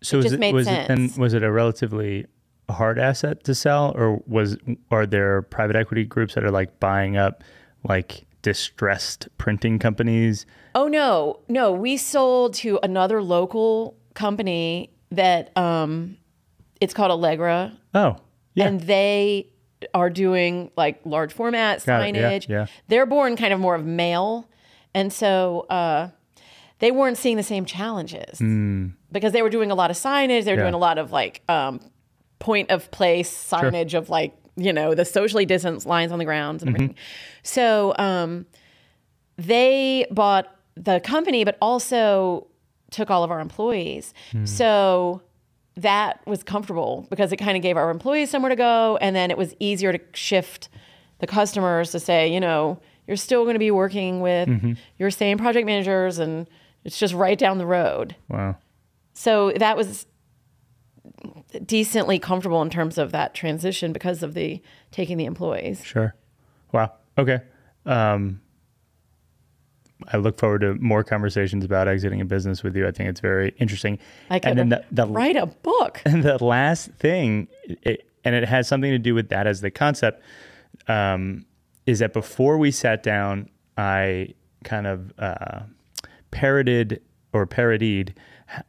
[0.01, 2.25] So It was just it, made was it then was it a relatively
[2.69, 4.57] hard asset to sell, or was
[4.91, 7.43] are there private equity groups that are like buying up
[7.83, 10.45] like distressed printing companies?
[10.75, 16.17] Oh no, no, we sold to another local company that um
[16.81, 18.17] it's called Allegra Oh,
[18.55, 19.49] yeah, and they
[19.93, 22.49] are doing like large format Got it, yeah, signage.
[22.49, 22.65] yeah.
[22.87, 24.49] They're born kind of more of mail.
[24.93, 26.09] And so uh
[26.79, 28.39] they weren't seeing the same challenges
[29.11, 30.43] because they were doing a lot of signage.
[30.45, 30.57] They were.
[30.57, 30.63] Yeah.
[30.65, 31.79] doing a lot of like um,
[32.39, 36.63] point of place signage of like, you know, the socially distanced lines on the grounds
[36.63, 36.83] and mm-hmm.
[36.83, 36.97] everything.
[37.43, 38.45] So um,
[39.37, 42.47] they bought the company, but also
[42.91, 44.13] took all of our employees.
[44.31, 44.45] Hmm.
[44.45, 45.21] So
[45.75, 48.97] that was comfortable because it kind of gave our employees somewhere to go.
[48.99, 50.69] And then it was easier to shift
[51.19, 54.73] the customers to say, you know, you're still going to be working with mm-hmm.
[54.97, 56.47] your same project managers and
[56.83, 58.15] it's just right down the road.
[58.27, 58.57] Wow.
[59.13, 60.06] So that was
[61.65, 65.83] decently comfortable in terms of that transition because of the taking the employees.
[65.83, 66.15] Sure.
[66.71, 66.93] Wow.
[67.17, 67.39] Okay.
[67.85, 68.41] Um,
[70.11, 72.87] I look forward to more conversations about exiting a business with you.
[72.87, 73.97] I think it's very interesting.
[74.29, 76.01] I could and then the, the write a book.
[76.05, 79.71] And the last thing, it, and it has something to do with that as the
[79.71, 80.21] concept,
[80.87, 81.45] um,
[81.85, 85.61] is that before we sat down, I kind of uh,
[86.31, 87.01] parroted
[87.33, 88.13] or parodied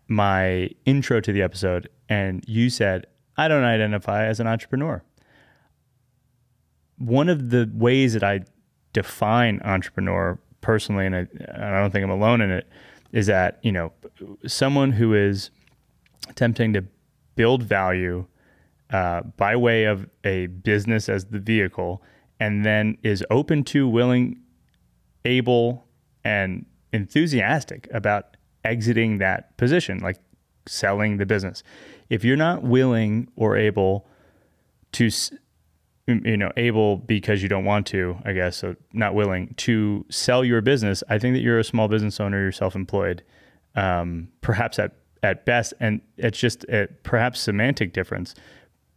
[0.07, 5.03] my intro to the episode, and you said, I don't identify as an entrepreneur.
[6.99, 8.41] One of the ways that I
[8.93, 12.69] define entrepreneur personally, and I, I don't think I'm alone in it,
[13.13, 13.93] is that, you know,
[14.47, 15.51] someone who is
[16.29, 16.85] attempting to
[17.37, 18.27] build value
[18.91, 22.03] uh, by way of a business as the vehicle,
[22.41, 24.41] and then is open to, willing,
[25.25, 25.87] able,
[26.25, 30.17] and enthusiastic about exiting that position, like
[30.67, 31.63] selling the business.
[32.11, 34.07] If you're not willing or able
[34.93, 35.11] to,
[36.07, 40.45] you know, able because you don't want to, I guess, so not willing to sell
[40.45, 43.23] your business, I think that you're a small business owner, you're self-employed,
[43.75, 44.93] um, perhaps at
[45.23, 48.35] at best, and it's just a perhaps semantic difference.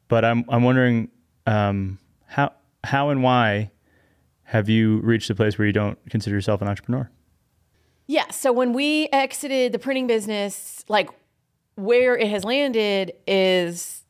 [0.08, 1.10] But I'm I'm wondering
[1.48, 3.72] um, how how and why
[4.44, 7.10] have you reached a place where you don't consider yourself an entrepreneur?
[8.08, 8.30] Yeah.
[8.32, 11.10] So when we exited the printing business, like
[11.82, 14.04] where it has landed is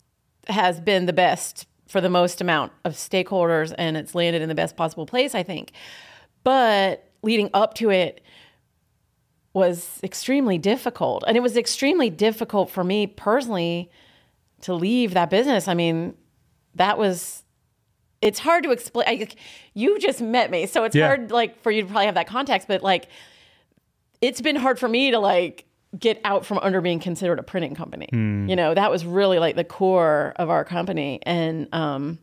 [0.48, 4.56] has been the best for the most amount of stakeholders and it's landed in the
[4.56, 5.72] best possible place, I think.
[6.44, 8.22] But leading up to it
[9.54, 11.24] was extremely difficult.
[11.28, 13.92] And it was extremely difficult for me personally
[14.62, 15.68] to leave that business.
[15.68, 16.16] I mean,
[16.76, 17.44] that was
[18.22, 19.08] it's hard to explain.
[19.08, 19.28] I,
[19.74, 21.08] you just met me, so it's Yeah.
[21.08, 23.08] hard like for you to probably have that context, but like
[24.22, 25.66] it's been hard for me to like
[25.98, 28.08] get out from under being considered a printing company.
[28.10, 28.48] Hmm.
[28.48, 31.20] You know, that was really like the core of our company.
[31.24, 32.20] And, um,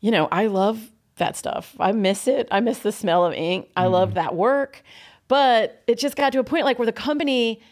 [0.00, 1.76] you know, I love that stuff.
[1.78, 2.48] I miss it.
[2.50, 3.68] I miss the smell of ink.
[3.76, 4.14] I love hmm.
[4.16, 4.82] that work.
[5.28, 7.62] But it just got to a point like where the company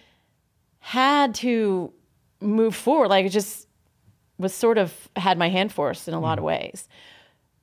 [0.79, 1.93] had to
[2.41, 3.09] move forward.
[3.09, 3.67] Like it just
[4.39, 6.49] was sort of had my hand forced in a lot of hmm.
[6.49, 6.89] ways.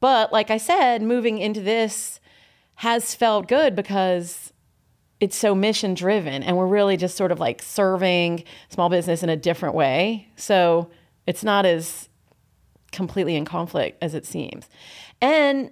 [0.02, 2.20] But like I said, moving into this
[2.76, 4.54] has felt good because
[5.20, 9.30] it's so mission driven and we're really just sort of like serving small business in
[9.30, 10.28] a different way.
[10.36, 10.90] So
[11.28, 12.10] it's not as
[12.92, 14.68] completely in conflict as it seems.
[15.22, 15.72] And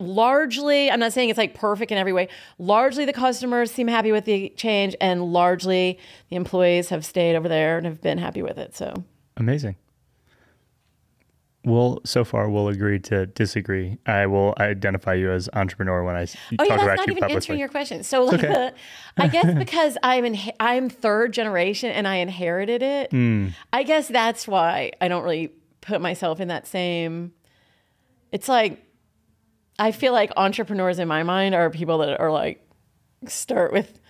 [0.00, 2.28] largely, I'm not saying it's like perfect in every way.
[2.58, 5.98] Largely the customers seem happy with the change and largely
[6.30, 8.74] the employees have stayed over there and have been happy with it.
[8.74, 8.94] So
[9.36, 9.76] Amazing.
[11.64, 13.96] We'll so far we'll agree to disagree.
[14.04, 17.12] I will identify you as entrepreneur when I Oh talk yeah, about that's not you
[17.12, 17.34] even publicly.
[17.34, 18.02] answering your question.
[18.02, 18.72] So like, okay.
[19.16, 23.12] I guess because I'm in, I'm third generation and I inherited it.
[23.12, 23.48] Hmm.
[23.72, 27.32] I guess that's why I don't really put myself in that same.
[28.32, 28.84] It's like
[29.78, 32.66] I feel like entrepreneurs in my mind are people that are like
[33.28, 34.00] start with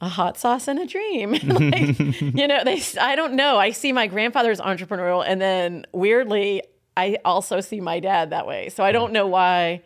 [0.00, 1.32] a hot sauce and a dream.
[1.44, 3.58] like, you know, they I don't know.
[3.58, 6.62] I see my grandfather's entrepreneurial and then weirdly
[6.96, 8.68] I also see my dad that way.
[8.68, 9.82] So I don't know why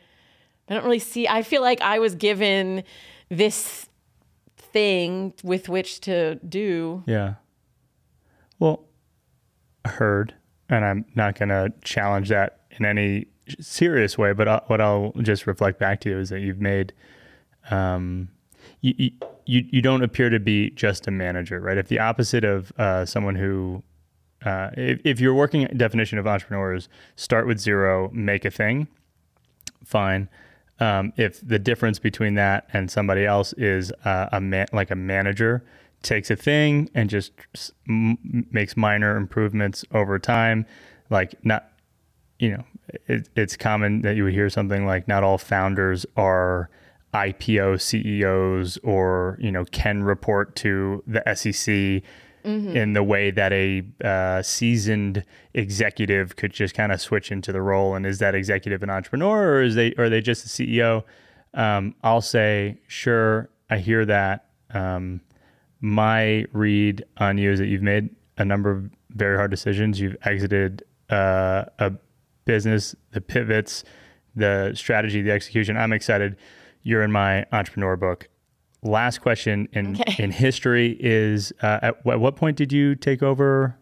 [0.69, 2.85] I don't really see I feel like I was given
[3.29, 3.89] this
[4.57, 7.03] thing with which to do.
[7.07, 7.35] Yeah.
[8.59, 8.85] Well,
[9.85, 10.35] heard,
[10.69, 13.27] and I'm not going to challenge that in any
[13.61, 14.33] serious way.
[14.33, 16.93] But I, what I'll just reflect back to you is that you've made,
[17.71, 18.29] um,
[18.81, 19.11] you,
[19.45, 21.79] you you don't appear to be just a manager, right?
[21.79, 23.83] If the opposite of uh, someone who,
[24.45, 28.89] uh, if, if your working definition of entrepreneurs start with zero, make a thing,
[29.85, 30.29] fine.
[30.81, 34.97] Um, if the difference between that and somebody else is uh, a man, like a
[34.97, 35.65] manager
[36.03, 37.33] takes a thing and just
[37.87, 40.67] makes minor improvements over time,
[41.11, 41.73] like not,
[42.39, 42.65] you know,
[43.09, 46.71] it, it's common that you would hear something like not all founders are
[47.15, 52.03] IPO CEOs or you know can report to the SEC
[52.49, 57.61] in the way that a uh, seasoned executive could just kind of switch into the
[57.61, 57.95] role.
[57.95, 61.05] And is that executive an entrepreneur or is they or are they just a CEO?
[61.55, 63.51] Um, I'll say sure.
[63.69, 64.47] I hear that.
[64.71, 65.21] Um,
[65.81, 70.01] my read on you is that you've made a number of very hard decisions.
[70.01, 71.93] You've exited uh, a
[72.45, 73.85] business, the pivots,
[74.35, 75.77] the strategy, the execution.
[75.77, 76.37] I'm excited.
[76.89, 78.31] You're in my entrepreneur book.
[78.83, 80.23] last question in okay.
[80.23, 83.77] in history is uh, at, at, what point did you take over?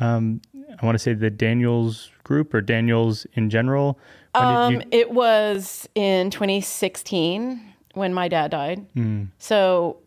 [0.00, 0.40] Um,
[0.82, 4.00] I want to say the Daniels group or Daniels in general.
[4.34, 4.82] Um, you...
[4.90, 7.60] It was in 2016
[7.94, 8.84] when my dad died.
[8.96, 9.28] Mm.
[9.38, 9.98] So,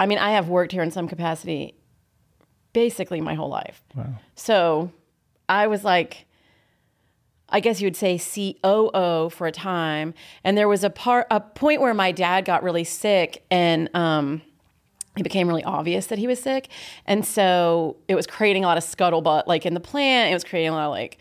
[0.00, 1.74] I mean, I have worked here in some capacity
[2.72, 3.82] basically my whole life.
[3.94, 4.14] Wow.
[4.34, 4.92] So,
[5.46, 6.24] I was like
[7.50, 10.14] I guess you would say COO for a time.
[10.44, 14.42] And there was a part, a point where my dad got really sick and, um,
[15.16, 16.68] it became really obvious that he was sick.
[17.04, 20.44] And so it was creating a lot of scuttlebutt, like in the plant, it was
[20.44, 21.18] creating a lot of like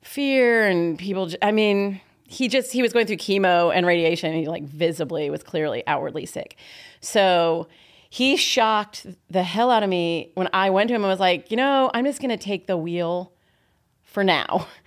[0.00, 4.38] fear and people, I mean, he just, he was going through chemo and radiation and
[4.38, 6.56] he like visibly was clearly outwardly sick.
[7.00, 7.68] So
[8.08, 11.50] he shocked the hell out of me when I went to him and was like,
[11.50, 13.32] you know, I'm just going to take the wheel
[14.04, 14.68] for now.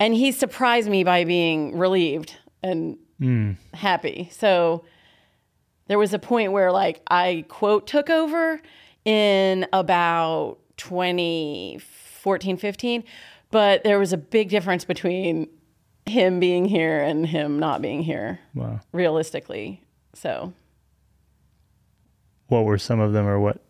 [0.00, 3.56] and he surprised me by being relieved and mm.
[3.74, 4.28] happy.
[4.32, 4.84] So
[5.88, 8.60] there was a point where like I quote took over
[9.04, 13.04] in about 2014 15
[13.50, 15.48] but there was a big difference between
[16.06, 18.40] him being here and him not being here.
[18.54, 18.80] Wow.
[18.92, 19.82] Realistically.
[20.14, 20.52] So
[22.48, 23.62] what were some of them or what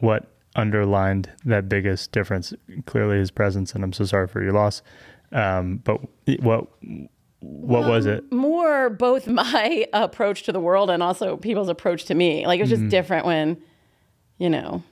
[0.00, 2.54] what underlined that biggest difference?
[2.86, 4.82] Clearly his presence and I'm so sorry for your loss.
[5.32, 6.00] Um, but
[6.40, 6.66] what
[7.40, 8.30] what um, was it?
[8.32, 12.46] More both my approach to the world and also people's approach to me.
[12.46, 12.90] Like it was just mm-hmm.
[12.90, 13.62] different when,
[14.38, 14.82] you know,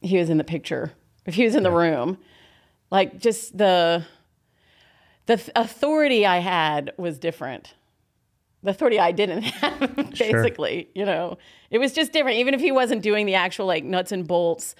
[0.00, 0.92] he was in the picture.
[1.26, 1.70] If he was in yeah.
[1.70, 2.18] the room,
[2.90, 4.04] like just the
[5.26, 7.74] the authority I had was different.
[8.62, 10.90] The authority I didn't have, basically, sure.
[10.94, 11.38] you know,
[11.70, 12.38] it was just different.
[12.38, 14.74] Even if he wasn't doing the actual like nuts and bolts,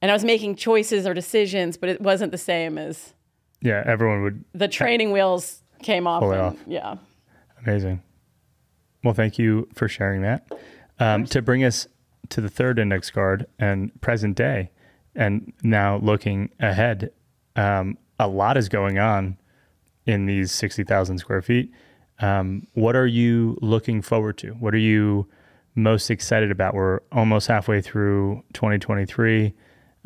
[0.00, 3.12] and I was making choices or decisions, but it wasn't the same as
[3.60, 4.44] yeah, everyone would.
[4.54, 6.22] The training wheels came off.
[6.22, 6.56] And, off.
[6.66, 6.96] Yeah.
[7.64, 8.02] Amazing.
[9.04, 10.50] Well, thank you for sharing that.
[10.98, 11.86] Um, to bring us
[12.30, 14.70] to the third index card and present day,
[15.14, 17.10] and now looking ahead,
[17.54, 19.36] um, a lot is going on
[20.06, 21.70] in these 60,000 square feet.
[22.20, 24.52] Um, what are you looking forward to?
[24.52, 25.28] What are you
[25.74, 26.74] most excited about?
[26.74, 29.52] We're almost halfway through 2023.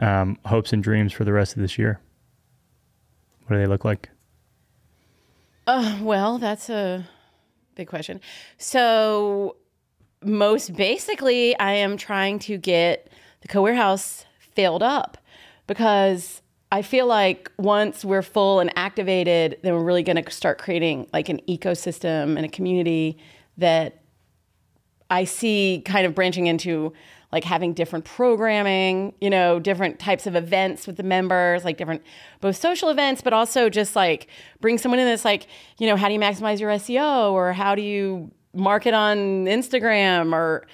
[0.00, 2.00] Um, hopes and dreams for the rest of this year.
[3.50, 4.08] What do they look like?
[5.66, 7.04] Uh, well, that's a
[7.74, 8.20] big question.
[8.58, 9.56] So,
[10.22, 15.18] most basically, I am trying to get the co warehouse filled up
[15.66, 20.58] because I feel like once we're full and activated, then we're really going to start
[20.58, 23.18] creating like an ecosystem and a community
[23.56, 24.00] that
[25.10, 26.92] I see kind of branching into
[27.32, 32.02] like having different programming, you know, different types of events with the members, like different
[32.40, 34.26] both social events, but also just like
[34.60, 35.46] bring someone in that's like,
[35.78, 40.32] you know, how do you maximize your SEO or how do you market on Instagram
[40.32, 40.66] or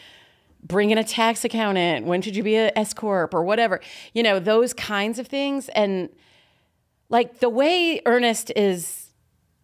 [0.62, 2.06] bring in a tax accountant?
[2.06, 3.80] When should you be a S corp or whatever?
[4.14, 6.08] You know, those kinds of things and
[7.08, 9.10] like the way Ernest is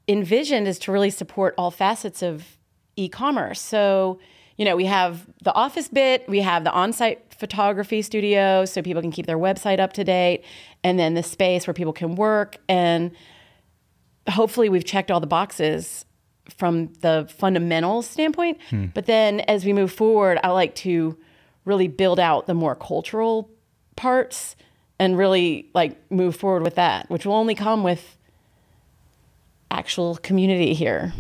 [0.07, 2.59] envisioned is to really support all facets of
[2.97, 3.61] e-commerce.
[3.61, 4.21] So
[4.57, 8.83] you know, we have the office bit, we have the on site photography studio so
[8.83, 10.45] people can keep their website up to date,
[10.85, 12.57] and then the space where people can work.
[12.69, 13.13] And
[14.29, 16.05] hopefully, we've checked all the boxes
[16.57, 18.59] from the fundamental standpoint.
[18.71, 18.87] Hmm.
[18.95, 21.17] But then as we move forward, I like to
[21.65, 23.49] really build out the more cultural
[23.97, 24.57] parts
[24.99, 28.17] and really like move forward with that, which will only come with
[29.71, 31.13] actual community here.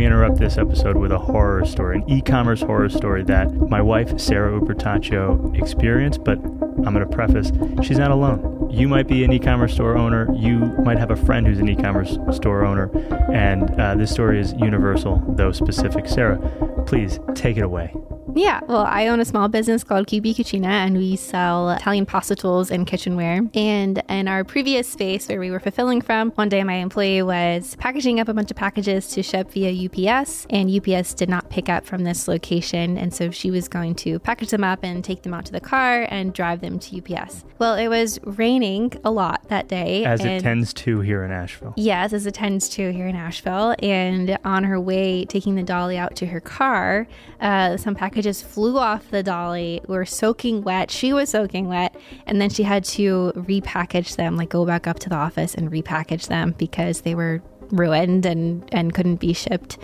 [0.00, 3.82] We interrupt this episode with a horror story, an e commerce horror story that my
[3.82, 7.52] wife, Sarah Ubertaccio, experienced, but I'm going to preface
[7.86, 8.70] she's not alone.
[8.70, 11.68] You might be an e commerce store owner, you might have a friend who's an
[11.68, 12.90] e commerce store owner,
[13.30, 16.08] and uh, this story is universal, though specific.
[16.08, 16.38] Sarah,
[16.86, 17.94] please take it away.
[18.34, 22.36] Yeah, well, I own a small business called QB Cucina, and we sell Italian pasta
[22.36, 23.42] tools and kitchenware.
[23.54, 27.74] And in our previous space where we were fulfilling from, one day my employee was
[27.76, 31.68] packaging up a bunch of packages to ship via UPS, and UPS did not pick
[31.68, 32.96] up from this location.
[32.96, 35.60] And so she was going to package them up and take them out to the
[35.60, 37.44] car and drive them to UPS.
[37.58, 40.04] Well, it was raining a lot that day.
[40.04, 41.74] As it tends to here in Asheville.
[41.76, 43.74] Yes, as it tends to here in Asheville.
[43.80, 47.06] And on her way taking the dolly out to her car,
[47.40, 50.90] uh, some packages packages flew off the dolly, were soaking wet.
[50.90, 51.94] She was soaking wet.
[52.26, 55.70] And then she had to repackage them, like go back up to the office and
[55.70, 57.40] repackage them because they were
[57.70, 59.78] ruined and, and couldn't be shipped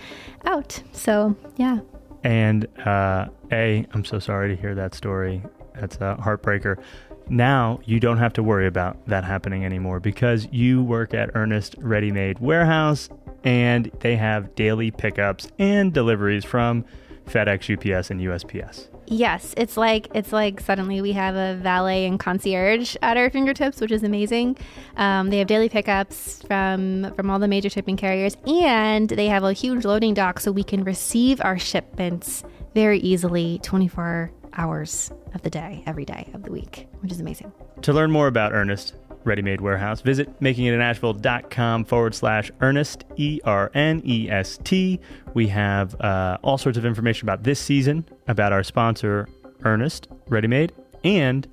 [0.45, 0.83] out.
[0.93, 1.81] So, yeah.
[2.25, 5.43] And uh, A, I'm so sorry to hear that story.
[5.75, 6.83] That's a heartbreaker.
[7.29, 11.75] Now you don't have to worry about that happening anymore because you work at Ernest
[11.79, 13.09] Ready Made Warehouse
[13.45, 16.85] and they have daily pickups and deliveries from
[17.27, 18.89] FedEx, UPS, and USPS.
[19.09, 23.81] Yes, it's like it's like suddenly we have a valet and concierge at our fingertips,
[23.81, 24.57] which is amazing.
[24.97, 29.45] Um, they have daily pickups from from all the major shipping carriers, and they have
[29.45, 32.43] a huge loading dock, so we can receive our shipments
[32.75, 37.53] very easily, 24 hours of the day, every day of the week, which is amazing.
[37.83, 38.95] To learn more about Ernest
[39.27, 45.01] Ready Made Warehouse, visit makingitinasheville.com forward slash Ernest, E R N E S T.
[45.35, 49.29] We have uh, all sorts of information about this season, about our sponsor,
[49.65, 50.73] Ernest Ready Made,
[51.03, 51.47] and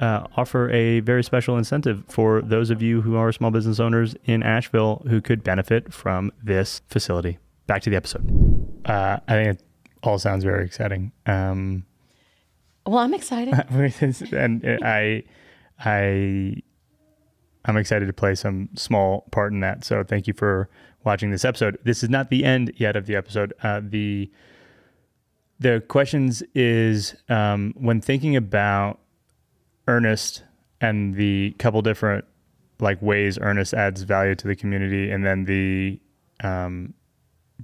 [0.00, 4.14] uh, offer a very special incentive for those of you who are small business owners
[4.24, 7.38] in Asheville who could benefit from this facility.
[7.66, 8.28] Back to the episode.
[8.84, 9.62] Uh, I think it
[10.02, 11.12] all sounds very exciting.
[11.24, 11.86] Um,
[12.86, 13.54] Well, I'm excited.
[14.32, 15.22] and I,
[15.78, 16.62] I,
[17.64, 19.84] I'm excited to play some small part in that.
[19.84, 20.68] So thank you for
[21.04, 21.78] watching this episode.
[21.84, 23.52] This is not the end yet of the episode.
[23.62, 24.30] Uh, the
[25.60, 28.98] the questions is um, when thinking about
[29.86, 30.42] Ernest
[30.80, 32.24] and the couple different
[32.80, 36.00] like ways Ernest adds value to the community, and then the
[36.42, 36.94] um,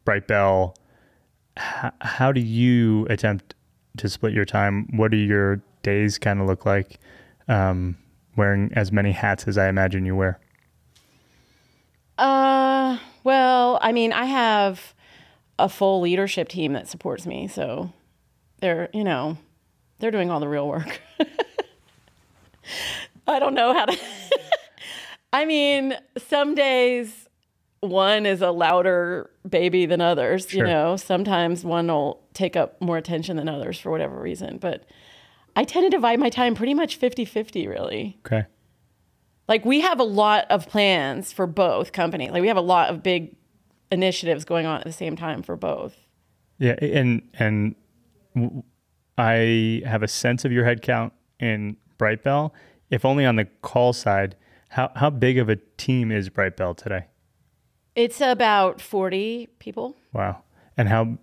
[0.04, 0.74] Bright Bell.
[1.58, 3.54] H- how do you attempt
[3.96, 4.88] to split your time?
[4.96, 7.00] What do your days kind of look like?
[7.48, 7.98] Um,
[8.36, 10.38] wearing as many hats as I imagine you wear.
[12.18, 14.94] Uh, well, I mean, I have
[15.58, 17.92] a full leadership team that supports me, so
[18.60, 19.38] they're, you know,
[19.98, 21.00] they're doing all the real work.
[23.26, 23.98] I don't know how to
[25.32, 27.28] I mean, some days
[27.80, 30.60] one is a louder baby than others, Sure.
[30.60, 30.96] you know.
[30.96, 34.84] Sometimes one will take up more attention than others for whatever reason, but
[35.56, 38.46] I tend to divide my time pretty much 50-50 really Okay.
[39.48, 42.30] like we have a lot of plans for both companies.
[42.30, 43.36] Like we have a lot of big
[43.90, 45.96] initiatives going on at the same time for both.
[46.58, 47.74] Yeah, and and
[49.18, 52.54] I have a sense of your headcount in Bright Bell.
[52.90, 54.36] If only on the call side,
[54.70, 57.06] how how big of a team is Bright Bell today?
[57.96, 59.96] It's about 40 people.
[60.12, 60.42] Wow.
[60.76, 61.18] And how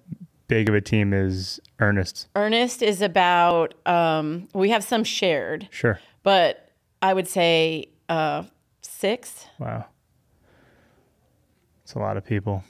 [0.48, 2.28] big of a team is Ernest?
[2.36, 6.00] Ernest is about um we have some shared, Sure.
[6.24, 6.72] but
[7.02, 8.43] I would say uh
[8.82, 9.45] 6.
[9.60, 9.86] Wow.
[11.84, 12.64] It's a lot of people.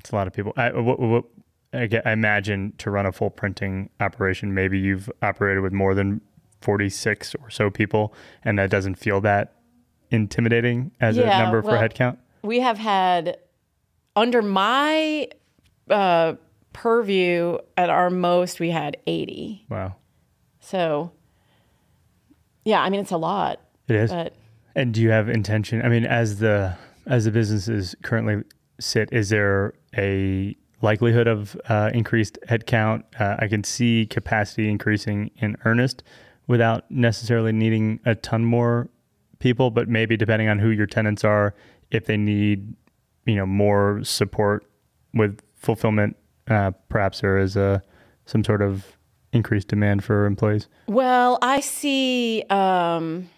[0.00, 0.52] It's a lot of people.
[0.56, 1.24] I, what, what,
[1.72, 5.94] I, get, I imagine to run a full printing operation, maybe you've operated with more
[5.94, 6.20] than
[6.60, 8.12] 46 or so people,
[8.44, 9.54] and that doesn't feel that
[10.10, 12.18] intimidating as a Yeah, number for well- headcount.
[12.42, 13.38] We have had
[14.14, 15.28] under my
[15.90, 16.34] uh
[16.76, 19.66] purview at our most we had 80.
[19.70, 19.96] Wow.
[20.60, 21.12] So
[22.64, 24.10] yeah, I mean it's a lot, It is.
[24.10, 24.34] but
[24.74, 25.82] And do you have intention?
[25.82, 28.42] I mean, as the as the businesses currently
[28.80, 33.04] sit, is there a likelihood of uh, increased headcount?
[33.18, 36.02] Uh, I can see capacity increasing in earnest
[36.48, 38.88] without necessarily needing a ton more
[39.38, 41.54] people, but maybe depending on who your tenants are,
[41.90, 42.74] if they need,
[43.24, 44.64] you know, more support
[45.14, 46.16] with fulfillment,
[46.48, 47.82] uh, perhaps there is a
[48.24, 48.96] some sort of
[49.32, 50.68] increased demand for employees.
[50.86, 53.28] Well, I see um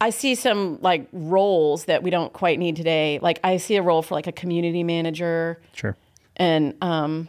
[0.00, 3.18] I see some like roles that we don't quite need today.
[3.22, 5.96] Like I see a role for like a community manager Sure.
[6.36, 7.28] and um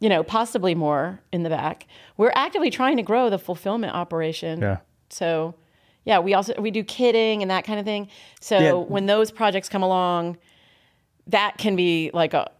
[0.00, 1.86] you know, possibly more in the back.
[2.18, 4.60] We're actively trying to grow the fulfillment operation.
[4.60, 4.78] Yeah.
[5.08, 5.54] So,
[6.04, 8.08] yeah, we also we do kitting and that kind of thing.
[8.40, 8.72] So, Yeah.
[8.72, 10.36] when those projects come along,
[11.28, 12.50] that can be like a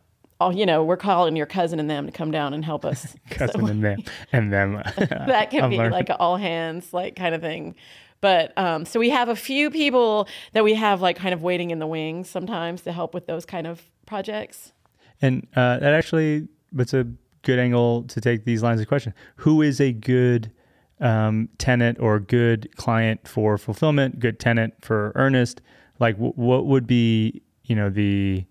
[0.41, 3.14] oh, you know, we're calling your cousin and them to come down and help us.
[3.30, 4.82] Cousin and them and them.
[4.97, 5.93] that can I'm be learning.
[5.93, 7.74] like an all hands like kind of thing.
[8.20, 11.70] But um, so we have a few people that we have like kind of waiting
[11.70, 14.72] in the wings sometimes to help with those kind of projects.
[15.20, 17.07] And uh, that actually, that's a
[17.43, 19.12] good angle to take these lines of question.
[19.37, 20.51] Who is a good
[21.01, 24.20] um, tenant or good client for fulfillment?
[24.20, 25.61] Good tenant for Ernest?
[26.01, 28.45] Like, w- what would be you know the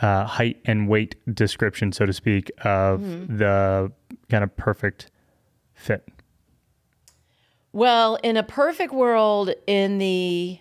[0.00, 3.92] uh, height and weight description, so to speak, of the
[4.28, 5.10] kind of perfect
[5.74, 6.08] fit?
[7.72, 10.58] Well, in a perfect world, in the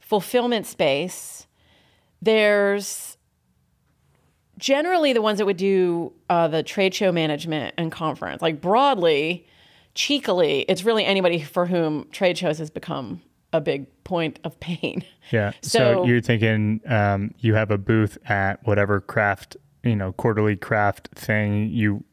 [0.00, 1.46] fulfillment space,
[2.20, 3.16] there's
[4.58, 8.42] generally the ones that would do uh, the trade show management and conference.
[8.42, 9.46] Like broadly,
[9.94, 13.22] cheekily, it's really anybody for whom trade shows has become
[13.54, 15.02] a big point of pain.
[15.30, 15.52] Yeah.
[15.62, 20.54] So, So- you're thinking um, you have a booth at whatever craft, you know, quarterly
[20.54, 21.70] craft thing.
[21.70, 22.04] You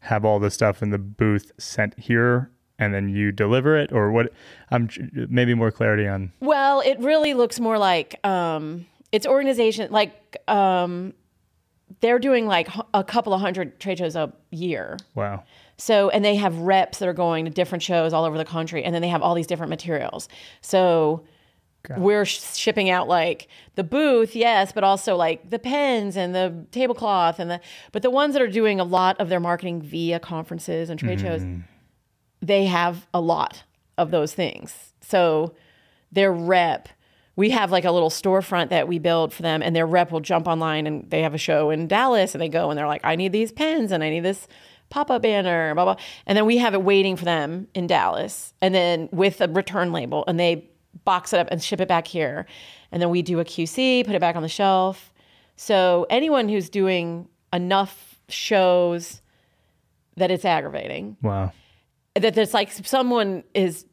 [0.00, 4.10] have all the stuff in the booth sent here, and then you deliver it, or
[4.10, 4.32] what?
[4.72, 6.32] I'm maybe more clarity on.
[6.40, 11.14] Well, it really looks more like um, it's organization, like um,
[12.00, 14.96] they're doing like a couple of hundred trade shows a year.
[15.14, 15.44] Wow.
[15.78, 18.82] So, and they have reps that are going to different shows all over the country,
[18.82, 20.28] and then they have all these different materials.
[20.62, 21.24] So,
[21.96, 26.66] we're sh- shipping out like the booth, yes, but also like the pens and the
[26.72, 27.60] tablecloth and the,
[27.92, 31.20] but the ones that are doing a lot of their marketing via conferences and trade
[31.20, 31.60] shows, mm-hmm.
[32.40, 33.62] they have a lot
[33.98, 34.92] of those things.
[35.00, 35.54] So,
[36.10, 36.88] their rep,
[37.36, 40.20] we have like a little storefront that we build for them, and their rep will
[40.20, 43.02] jump online and they have a show in Dallas, and they go and they're like,
[43.04, 44.48] I need these pens and I need this
[44.90, 45.96] pop up banner, blah, blah.
[46.26, 49.92] And then we have it waiting for them in Dallas, and then with a return
[49.92, 50.68] label, and they
[51.04, 52.46] box it up and ship it back here.
[52.92, 55.12] And then we do a QC, put it back on the shelf.
[55.56, 59.22] So, anyone who's doing enough shows
[60.16, 61.52] that it's aggravating Wow.
[62.14, 63.84] that there's like someone is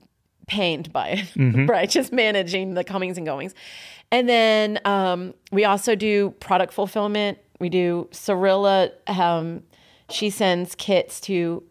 [0.48, 1.89] pained by it, right?
[1.89, 3.54] Just managing the comings and goings.
[4.12, 7.38] And then um, we also do product fulfillment.
[7.60, 8.91] We do Cirilla.
[9.08, 9.64] Um,
[10.14, 11.64] she sends kits to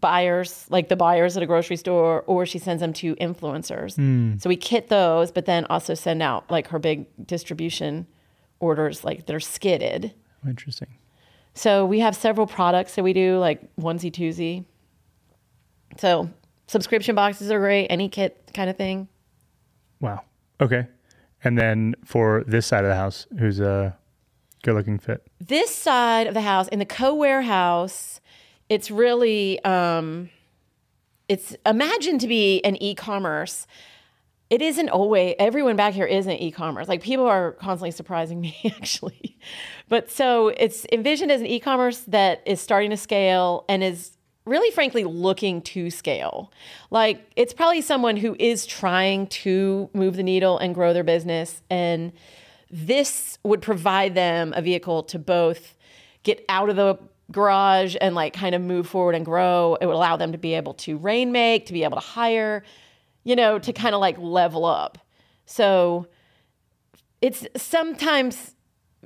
[0.00, 3.96] buyers, like the buyers at a grocery store, or she sends them to influencers.
[3.96, 4.38] Hmm.
[4.38, 8.06] So we kit those, but then also send out like her big distribution
[8.60, 10.14] orders, like they're skidded.
[10.46, 10.88] Interesting.
[11.54, 14.64] So we have several products that we do, like onesie twosie.
[15.98, 16.30] So
[16.66, 19.08] subscription boxes are great, any kit kind of thing.
[20.00, 20.22] Wow.
[20.60, 20.86] Okay.
[21.44, 23.96] And then for this side of the house, who's a
[24.62, 25.26] good looking fit?
[25.40, 28.20] This side of the house, in the co-warehouse,
[28.68, 30.30] it's really um,
[31.28, 33.66] it's imagined to be an e-commerce.
[34.50, 36.88] It isn't always everyone back here isn't e-commerce.
[36.88, 39.36] Like people are constantly surprising me actually.
[39.88, 44.70] But so it's envisioned as an e-commerce that is starting to scale and is really
[44.72, 46.52] frankly looking to scale.
[46.90, 51.62] Like it's probably someone who is trying to move the needle and grow their business
[51.70, 52.12] and
[52.72, 55.76] this would provide them a vehicle to both
[56.22, 56.98] get out of the
[57.30, 59.76] garage and like kind of move forward and grow.
[59.80, 62.64] It would allow them to be able to rain make, to be able to hire,
[63.24, 64.98] you know, to kind of like level up.
[65.44, 66.06] So
[67.20, 68.54] it's sometimes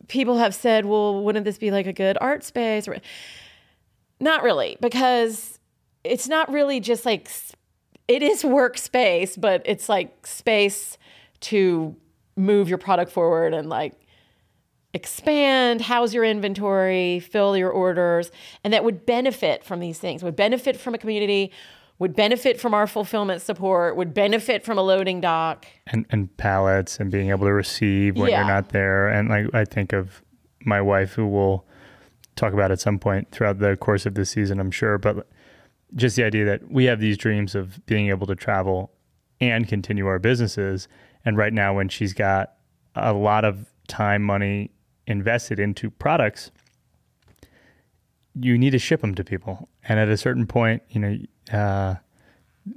[0.08, 2.88] people have said, well, wouldn't this be like a good art space?
[4.20, 5.58] Not really, because
[6.04, 7.28] it's not really just like,
[8.06, 10.96] it is workspace, but it's like space
[11.40, 11.96] to
[12.36, 13.94] move your product forward and like
[14.94, 18.30] expand, house your inventory, fill your orders,
[18.64, 21.52] and that would benefit from these things, would benefit from a community,
[21.98, 25.66] would benefit from our fulfillment support, would benefit from a loading dock.
[25.86, 28.38] And and pallets and being able to receive when Yeah.
[28.38, 29.08] you're not there.
[29.08, 30.22] And like I think of
[30.64, 31.66] my wife who will
[32.34, 34.98] talk about at some point throughout the course of this season, I'm sure.
[34.98, 35.26] But
[35.94, 38.90] just the idea that we have these dreams of being able to travel
[39.40, 40.88] and continue our businesses.
[41.26, 42.54] And right now, when she's got
[42.94, 44.70] a lot of time, money
[45.06, 46.50] invested into products,
[48.34, 49.68] you need to ship them to people.
[49.88, 51.18] And at a certain point, you know,
[51.52, 51.96] uh,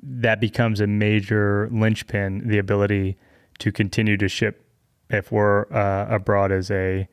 [0.01, 2.47] that becomes a major linchpin.
[2.47, 3.17] The ability
[3.59, 4.65] to continue to ship
[5.09, 7.07] if we're uh, abroad is a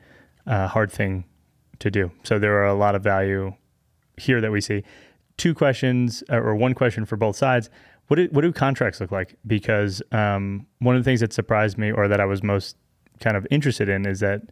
[0.46, 1.24] uh, hard thing
[1.80, 2.10] to do.
[2.24, 3.54] So there are a lot of value
[4.16, 4.84] here that we see.
[5.36, 7.70] Two questions, uh, or one question for both sides.
[8.08, 9.36] What do, what do contracts look like?
[9.46, 12.76] Because um, one of the things that surprised me, or that I was most
[13.20, 14.42] kind of interested in, is that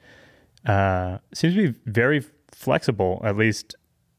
[0.67, 3.77] uh, seems to be very flexible, at least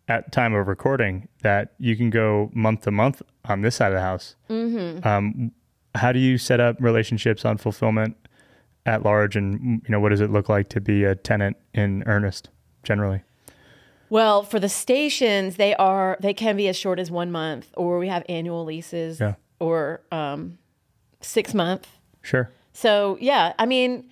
[0.08, 3.96] at time of recording, that you can go month to month on this side of
[3.96, 4.36] the house.
[4.50, 5.08] Mm-hmm.
[5.08, 5.52] Um,
[5.96, 8.16] how do you set up relationships on fulfillment
[8.86, 12.04] at large, and you know what does it look like to be a tenant in
[12.06, 12.50] Ernest
[12.84, 13.24] generally?
[14.10, 17.98] Well, for the stations, they are they can be as short as one month, or
[18.00, 19.36] we have annual leases, Yeah.
[19.60, 20.58] or um,
[21.22, 21.88] six month.
[22.22, 22.50] Sure.
[22.74, 24.10] So yeah, I mean,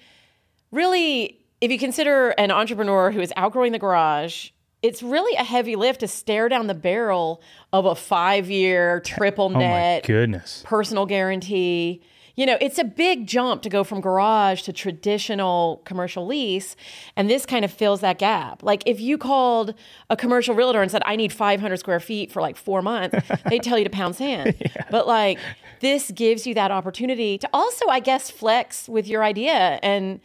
[0.71, 4.49] really, if you consider an entrepreneur who is outgrowing the garage,
[4.81, 7.41] it's really a heavy lift to stare down the barrel
[7.71, 10.61] of a five year triple Oh my net goodness.
[10.65, 12.01] personal guarantee.
[12.35, 16.75] You know, it's a big jump to go from garage to traditional commercial lease.
[17.15, 18.63] And this kind of fills that gap.
[18.63, 19.75] Like if you called
[20.09, 23.15] a commercial realtor and said, I need 500 square feet for like four months,
[23.49, 24.55] they'd tell you to pound sand.
[24.89, 25.37] But like
[25.79, 29.79] this gives you that opportunity to also, I guess, flex with your idea.
[29.83, 30.19] And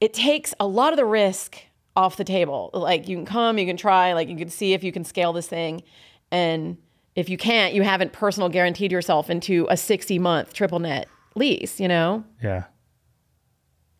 [0.00, 1.62] it takes a lot of the risk
[1.96, 2.68] off the table.
[2.74, 5.32] Like you can come, you can try, like you can see if you can scale
[5.32, 5.82] this thing.
[6.30, 6.76] And
[7.14, 11.80] if you can't, you haven't personal guaranteed yourself into a 60 month triple net lease,
[11.80, 12.24] you know?
[12.42, 12.64] Yeah.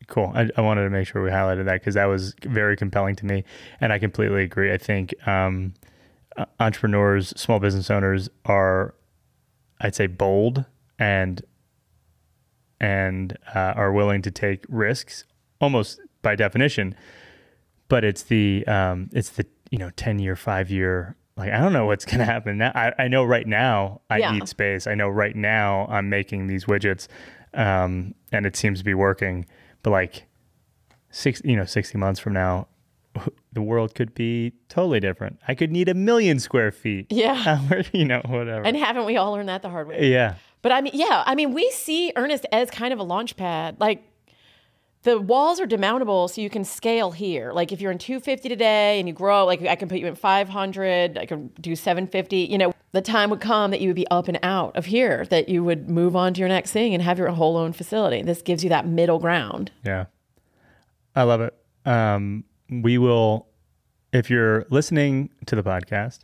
[0.09, 0.33] Cool.
[0.35, 3.27] I, I wanted to make sure we highlighted that because that was very compelling to
[3.27, 3.45] me.
[3.81, 4.73] And I completely agree.
[4.73, 5.75] I think um,
[6.37, 8.95] uh, entrepreneurs, small business owners are,
[9.81, 10.65] I'd say, bold
[10.99, 11.43] and
[12.81, 15.25] and uh, are willing to take risks
[15.61, 16.95] almost by definition.
[17.89, 21.15] but it's the um, it's the you know ten year, five year.
[21.37, 22.73] Like I don't know what's gonna happen now.
[22.75, 24.33] I, I know right now I Yeah.
[24.33, 24.87] need space.
[24.87, 27.09] I know right now I'm making these widgets,
[27.55, 29.47] um, and it seems to be working.
[29.83, 30.27] But like
[31.11, 32.69] six, you know, sixty months from now,
[33.53, 35.39] the world could be totally different.
[35.49, 37.07] I could need a million square feet.
[37.11, 37.61] Yeah.
[37.93, 38.65] You know, whatever.
[38.65, 40.11] And haven't we all learned that the hard way?
[40.11, 40.35] yeah.
[40.63, 43.77] But I mean, yeah, I mean, we see Ernest as kind of a launch pad.
[43.81, 44.05] Like
[45.03, 47.53] the walls are demountable, so you can scale here.
[47.53, 50.15] Like if you're in 250 today and you grow, like I can put you in
[50.15, 52.37] 500, I can do 750.
[52.37, 55.25] You know, the time would come that you would be up and out of here,
[55.27, 58.23] that you would move on to your next thing and have your whole own facility.
[58.23, 59.73] This gives you that middle ground.
[59.85, 60.07] Yeah.
[61.17, 61.55] I love it.
[61.85, 63.49] Um, we will,
[64.13, 66.21] if you're listening to the podcast,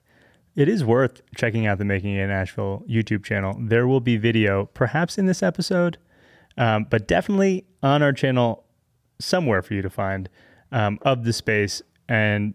[0.55, 3.57] it is worth checking out the Making It in Asheville YouTube channel.
[3.61, 5.99] There will be video, perhaps in this episode,
[6.57, 8.65] um, but definitely on our channel
[9.21, 10.29] somewhere for you to find
[10.73, 12.55] um, of the space and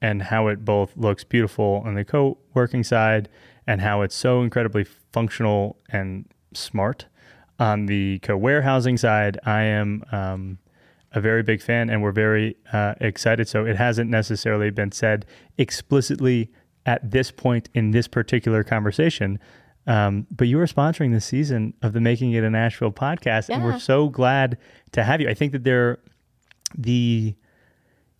[0.00, 3.28] and how it both looks beautiful on the co-working side
[3.66, 7.06] and how it's so incredibly functional and smart
[7.58, 9.38] on the co-warehousing side.
[9.46, 10.58] I am um,
[11.12, 13.48] a very big fan, and we're very uh, excited.
[13.48, 15.24] So it hasn't necessarily been said
[15.56, 16.50] explicitly
[16.84, 19.38] at this point in this particular conversation.
[19.86, 23.62] Um, but you are sponsoring this season of the Making It in Asheville podcast, and
[23.62, 24.56] we're so glad
[24.92, 25.28] to have you.
[25.28, 25.98] I think that they're
[26.76, 27.34] the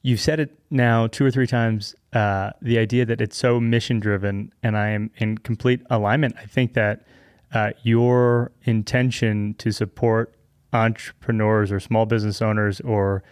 [0.02, 3.98] you've said it now two or three times uh, the idea that it's so mission
[3.98, 7.04] driven and i am in complete alignment i think that
[7.52, 10.34] uh, your intention to support
[10.72, 13.22] entrepreneurs or small business owners or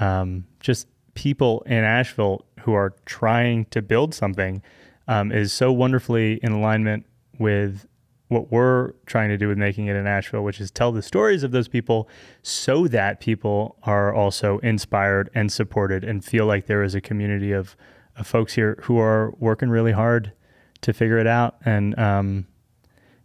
[0.00, 4.62] um, just people in asheville who are trying to build something
[5.08, 7.04] um, is so wonderfully in alignment
[7.42, 7.86] with
[8.28, 11.42] what we're trying to do with making it in Asheville, which is tell the stories
[11.42, 12.08] of those people
[12.40, 17.52] so that people are also inspired and supported and feel like there is a community
[17.52, 17.76] of,
[18.16, 20.32] of folks here who are working really hard
[20.80, 21.56] to figure it out.
[21.66, 22.46] And, um,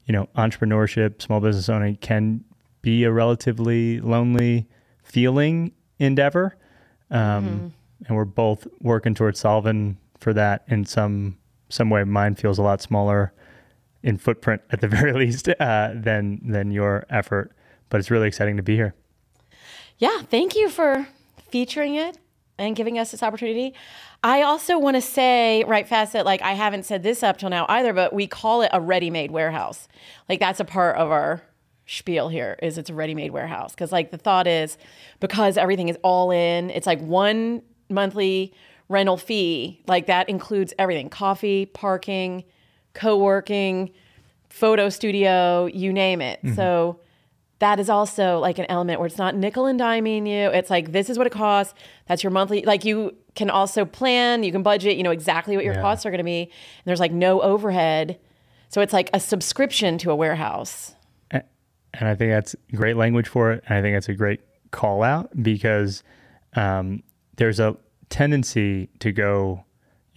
[0.06, 2.44] you know, entrepreneurship, small business owning can
[2.82, 4.68] be a relatively lonely
[5.04, 6.58] feeling endeavor.
[7.10, 7.74] Um,
[8.08, 11.38] And we're both working towards solving for that in some
[11.70, 12.04] some way.
[12.04, 13.34] Mine feels a lot smaller
[14.04, 17.52] in footprint at the very least uh, than than your effort.
[17.90, 18.94] But it's really exciting to be here.
[19.98, 21.08] Yeah, thank you for
[21.50, 22.18] featuring it
[22.60, 23.74] and giving us this opportunity.
[24.24, 27.50] I also want to say right fast that like I haven't said this up till
[27.50, 29.88] now either, but we call it a ready-made warehouse.
[30.28, 31.42] Like that's a part of our
[31.86, 34.78] spiel here is it's a ready-made warehouse because like the thought is
[35.20, 38.54] because everything is all in, it's like one monthly
[38.90, 42.44] rental fee, like that includes everything, coffee, parking,
[42.98, 43.92] co-working,
[44.50, 46.40] photo studio, you name it.
[46.56, 47.00] So
[47.60, 50.50] that is also like an element where it's not nickel and diming you.
[50.50, 51.74] It's like this is what it costs.
[52.08, 52.64] That's your monthly.
[52.64, 54.98] Like you can also plan, you can budget.
[54.98, 55.82] You know exactly what your Yeah.
[55.82, 58.20] costs are going to be, and there's like no overhead.
[58.70, 60.94] So it's like a subscription to a warehouse.
[61.32, 63.64] And I think that's great language for it.
[63.68, 64.42] And I think that's a great
[64.72, 66.04] call out because
[66.56, 67.02] um,
[67.38, 67.76] there's a
[68.10, 69.64] tendency to go,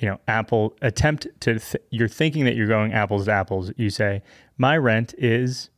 [0.01, 3.71] you know, Apple attempt to, th- you're thinking that you're going apples to apples.
[3.77, 4.23] You say,
[4.59, 5.71] my rent is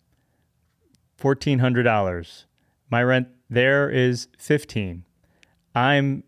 [1.20, 2.44] $1,400.
[2.90, 5.04] My rent there is 15.
[5.74, 6.24] I'm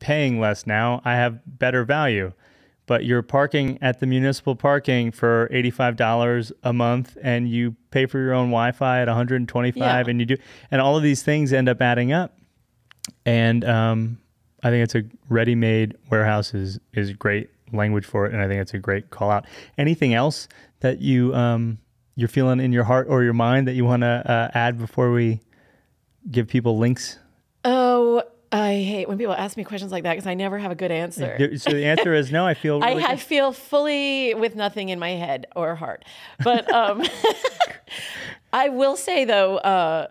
[0.00, 1.00] paying less now.
[1.04, 2.32] I have better value.
[2.86, 8.18] But you're parking at the municipal parking for $85 a month and you pay for
[8.18, 10.10] your own Wi-Fi at 125 Yeah.
[10.10, 10.36] and you do
[10.70, 12.38] and all of these things end up adding up.
[13.26, 14.18] And um,
[14.62, 18.60] I think it's a ready-made warehouse is is great language for it and I think
[18.60, 19.46] it's a great call out.
[19.76, 20.48] Anything else
[20.80, 21.78] that you um,
[22.16, 25.12] you're feeling in your heart or your mind that you want to uh, add before
[25.12, 25.40] we
[26.30, 27.18] give people links?
[27.64, 30.74] Oh, I hate when people ask me questions like that because I never have a
[30.74, 31.56] good answer.
[31.58, 32.46] So the answer is no.
[32.46, 33.20] I feel I, really I good.
[33.20, 36.04] feel fully with nothing in my head or heart.
[36.42, 37.04] But um,
[38.52, 40.08] I will say though, uh,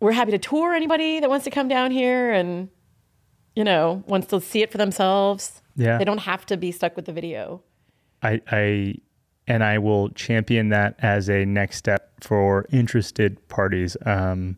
[0.00, 2.68] we're happy to tour anybody that wants to come down here and
[3.54, 5.60] you know wants to see it for themselves.
[5.74, 5.98] Yeah.
[5.98, 7.62] they don't have to be stuck with the video.
[8.22, 8.94] I, I
[9.46, 13.96] and I will champion that as a next step for interested parties.
[14.06, 14.56] Um,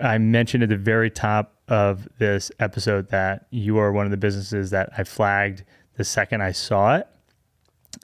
[0.00, 4.16] I mentioned at the very top of this episode that you are one of the
[4.16, 5.64] businesses that I flagged
[5.96, 7.06] the second I saw it.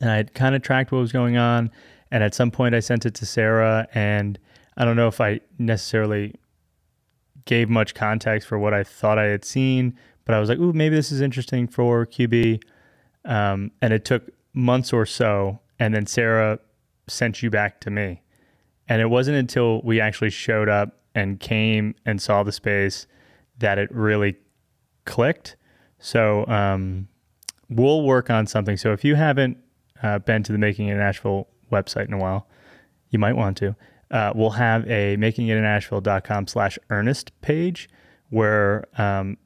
[0.00, 1.70] And I kind of tracked what was going on.
[2.10, 3.88] And at some point, I sent it to Sarah.
[3.94, 4.38] And
[4.76, 6.34] I don't know if I necessarily
[7.46, 10.72] gave much context for what I thought I had seen, but I was like, ooh,
[10.72, 12.62] maybe this is interesting for QB.
[13.24, 15.60] Um, and it took months or so.
[15.78, 16.58] And then Sarah
[17.06, 18.22] sent you back to me.
[18.88, 23.06] And it wasn't until we actually showed up and came and saw the space
[23.58, 24.36] that it really
[25.04, 25.56] clicked.
[25.98, 27.08] So um,
[27.68, 28.76] we'll work on something.
[28.76, 29.58] So if you haven't
[30.02, 32.48] uh, been to the Making in Asheville website in a while,
[33.10, 33.74] you might want to.
[34.10, 37.88] Uh, we'll have a makingitinasheville.com slash ernest page
[38.30, 39.36] where um,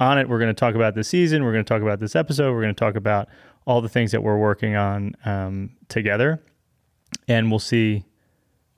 [0.00, 2.16] on it we're going to talk about the season, we're going to talk about this
[2.16, 3.28] episode, we're going to talk about
[3.66, 6.42] all the things that we're working on um, together,
[7.28, 8.04] and we'll see.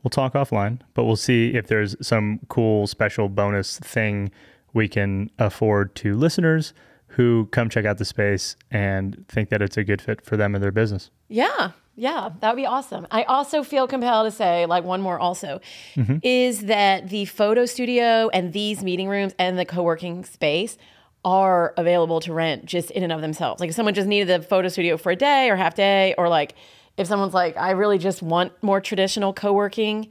[0.02, 4.30] We'll talk offline, but we'll see if there's some cool special bonus thing
[4.74, 6.74] we can afford to listeners
[7.06, 10.54] who come check out the space and think that it's a good fit for them
[10.54, 11.10] and their business.
[11.28, 11.70] Yeah.
[11.96, 13.06] Yeah, that would be awesome.
[13.10, 15.60] I also feel compelled to say, like, one more also
[15.94, 16.16] mm-hmm.
[16.22, 20.76] is that the photo studio and these meeting rooms and the co working space
[21.24, 23.60] are available to rent just in and of themselves.
[23.60, 26.28] Like, if someone just needed the photo studio for a day or half day, or
[26.28, 26.54] like
[26.96, 30.08] if someone's like, I really just want more traditional co working,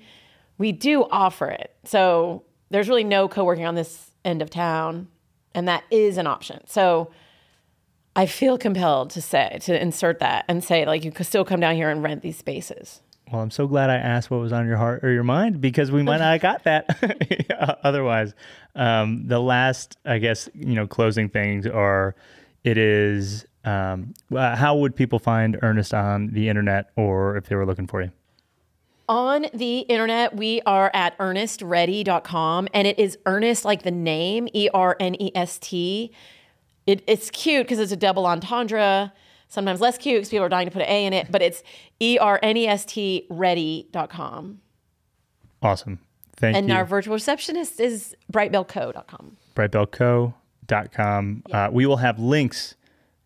[0.58, 1.76] we do offer it.
[1.84, 5.08] So there's really no co working on this end of town,
[5.54, 6.62] and that is an option.
[6.66, 7.12] So
[8.16, 11.60] I feel compelled to say, to insert that and say, like, you could still come
[11.60, 13.02] down here and rent these spaces.
[13.32, 15.92] Well, I'm so glad I asked what was on your heart or your mind because
[15.92, 18.36] we might not have got that otherwise.
[18.76, 22.16] Um, the last, I guess, you know, closing things are
[22.64, 27.66] it is um, how would people find Ernest on the internet or if they were
[27.66, 28.12] looking for you?
[29.10, 34.70] On the internet, we are at ernestready.com and it is Ernest like the name, E
[34.74, 36.12] R N E S T.
[36.86, 39.14] it's cute because it's a double entendre,
[39.48, 41.64] sometimes less cute because people are dying to put an A in it, but it's
[42.00, 44.60] E R N E S T ready.com.
[45.62, 46.00] Awesome.
[46.36, 46.74] Thank and you.
[46.74, 49.38] And our virtual receptionist is brightbellco.com.
[49.56, 51.44] Brightbellco.com.
[51.52, 52.76] Uh, we will have links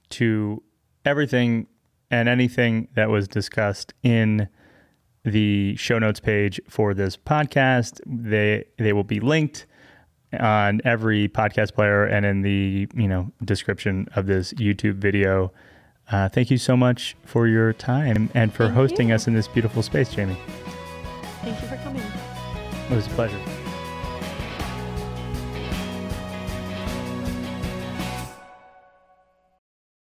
[0.10, 0.62] to
[1.05, 1.68] everything
[2.12, 4.47] and anything that was discussed in
[5.24, 7.99] the show notes page for this podcast.
[8.05, 9.66] They they will be linked
[10.39, 15.51] on every podcast player and in the you know description of this YouTube video.
[16.11, 19.15] Uh, thank you so much for your time and for thank hosting you.
[19.15, 20.38] us in this beautiful space, Jami.
[21.41, 22.01] Thank you for coming.
[22.89, 23.57] It was a pleasure.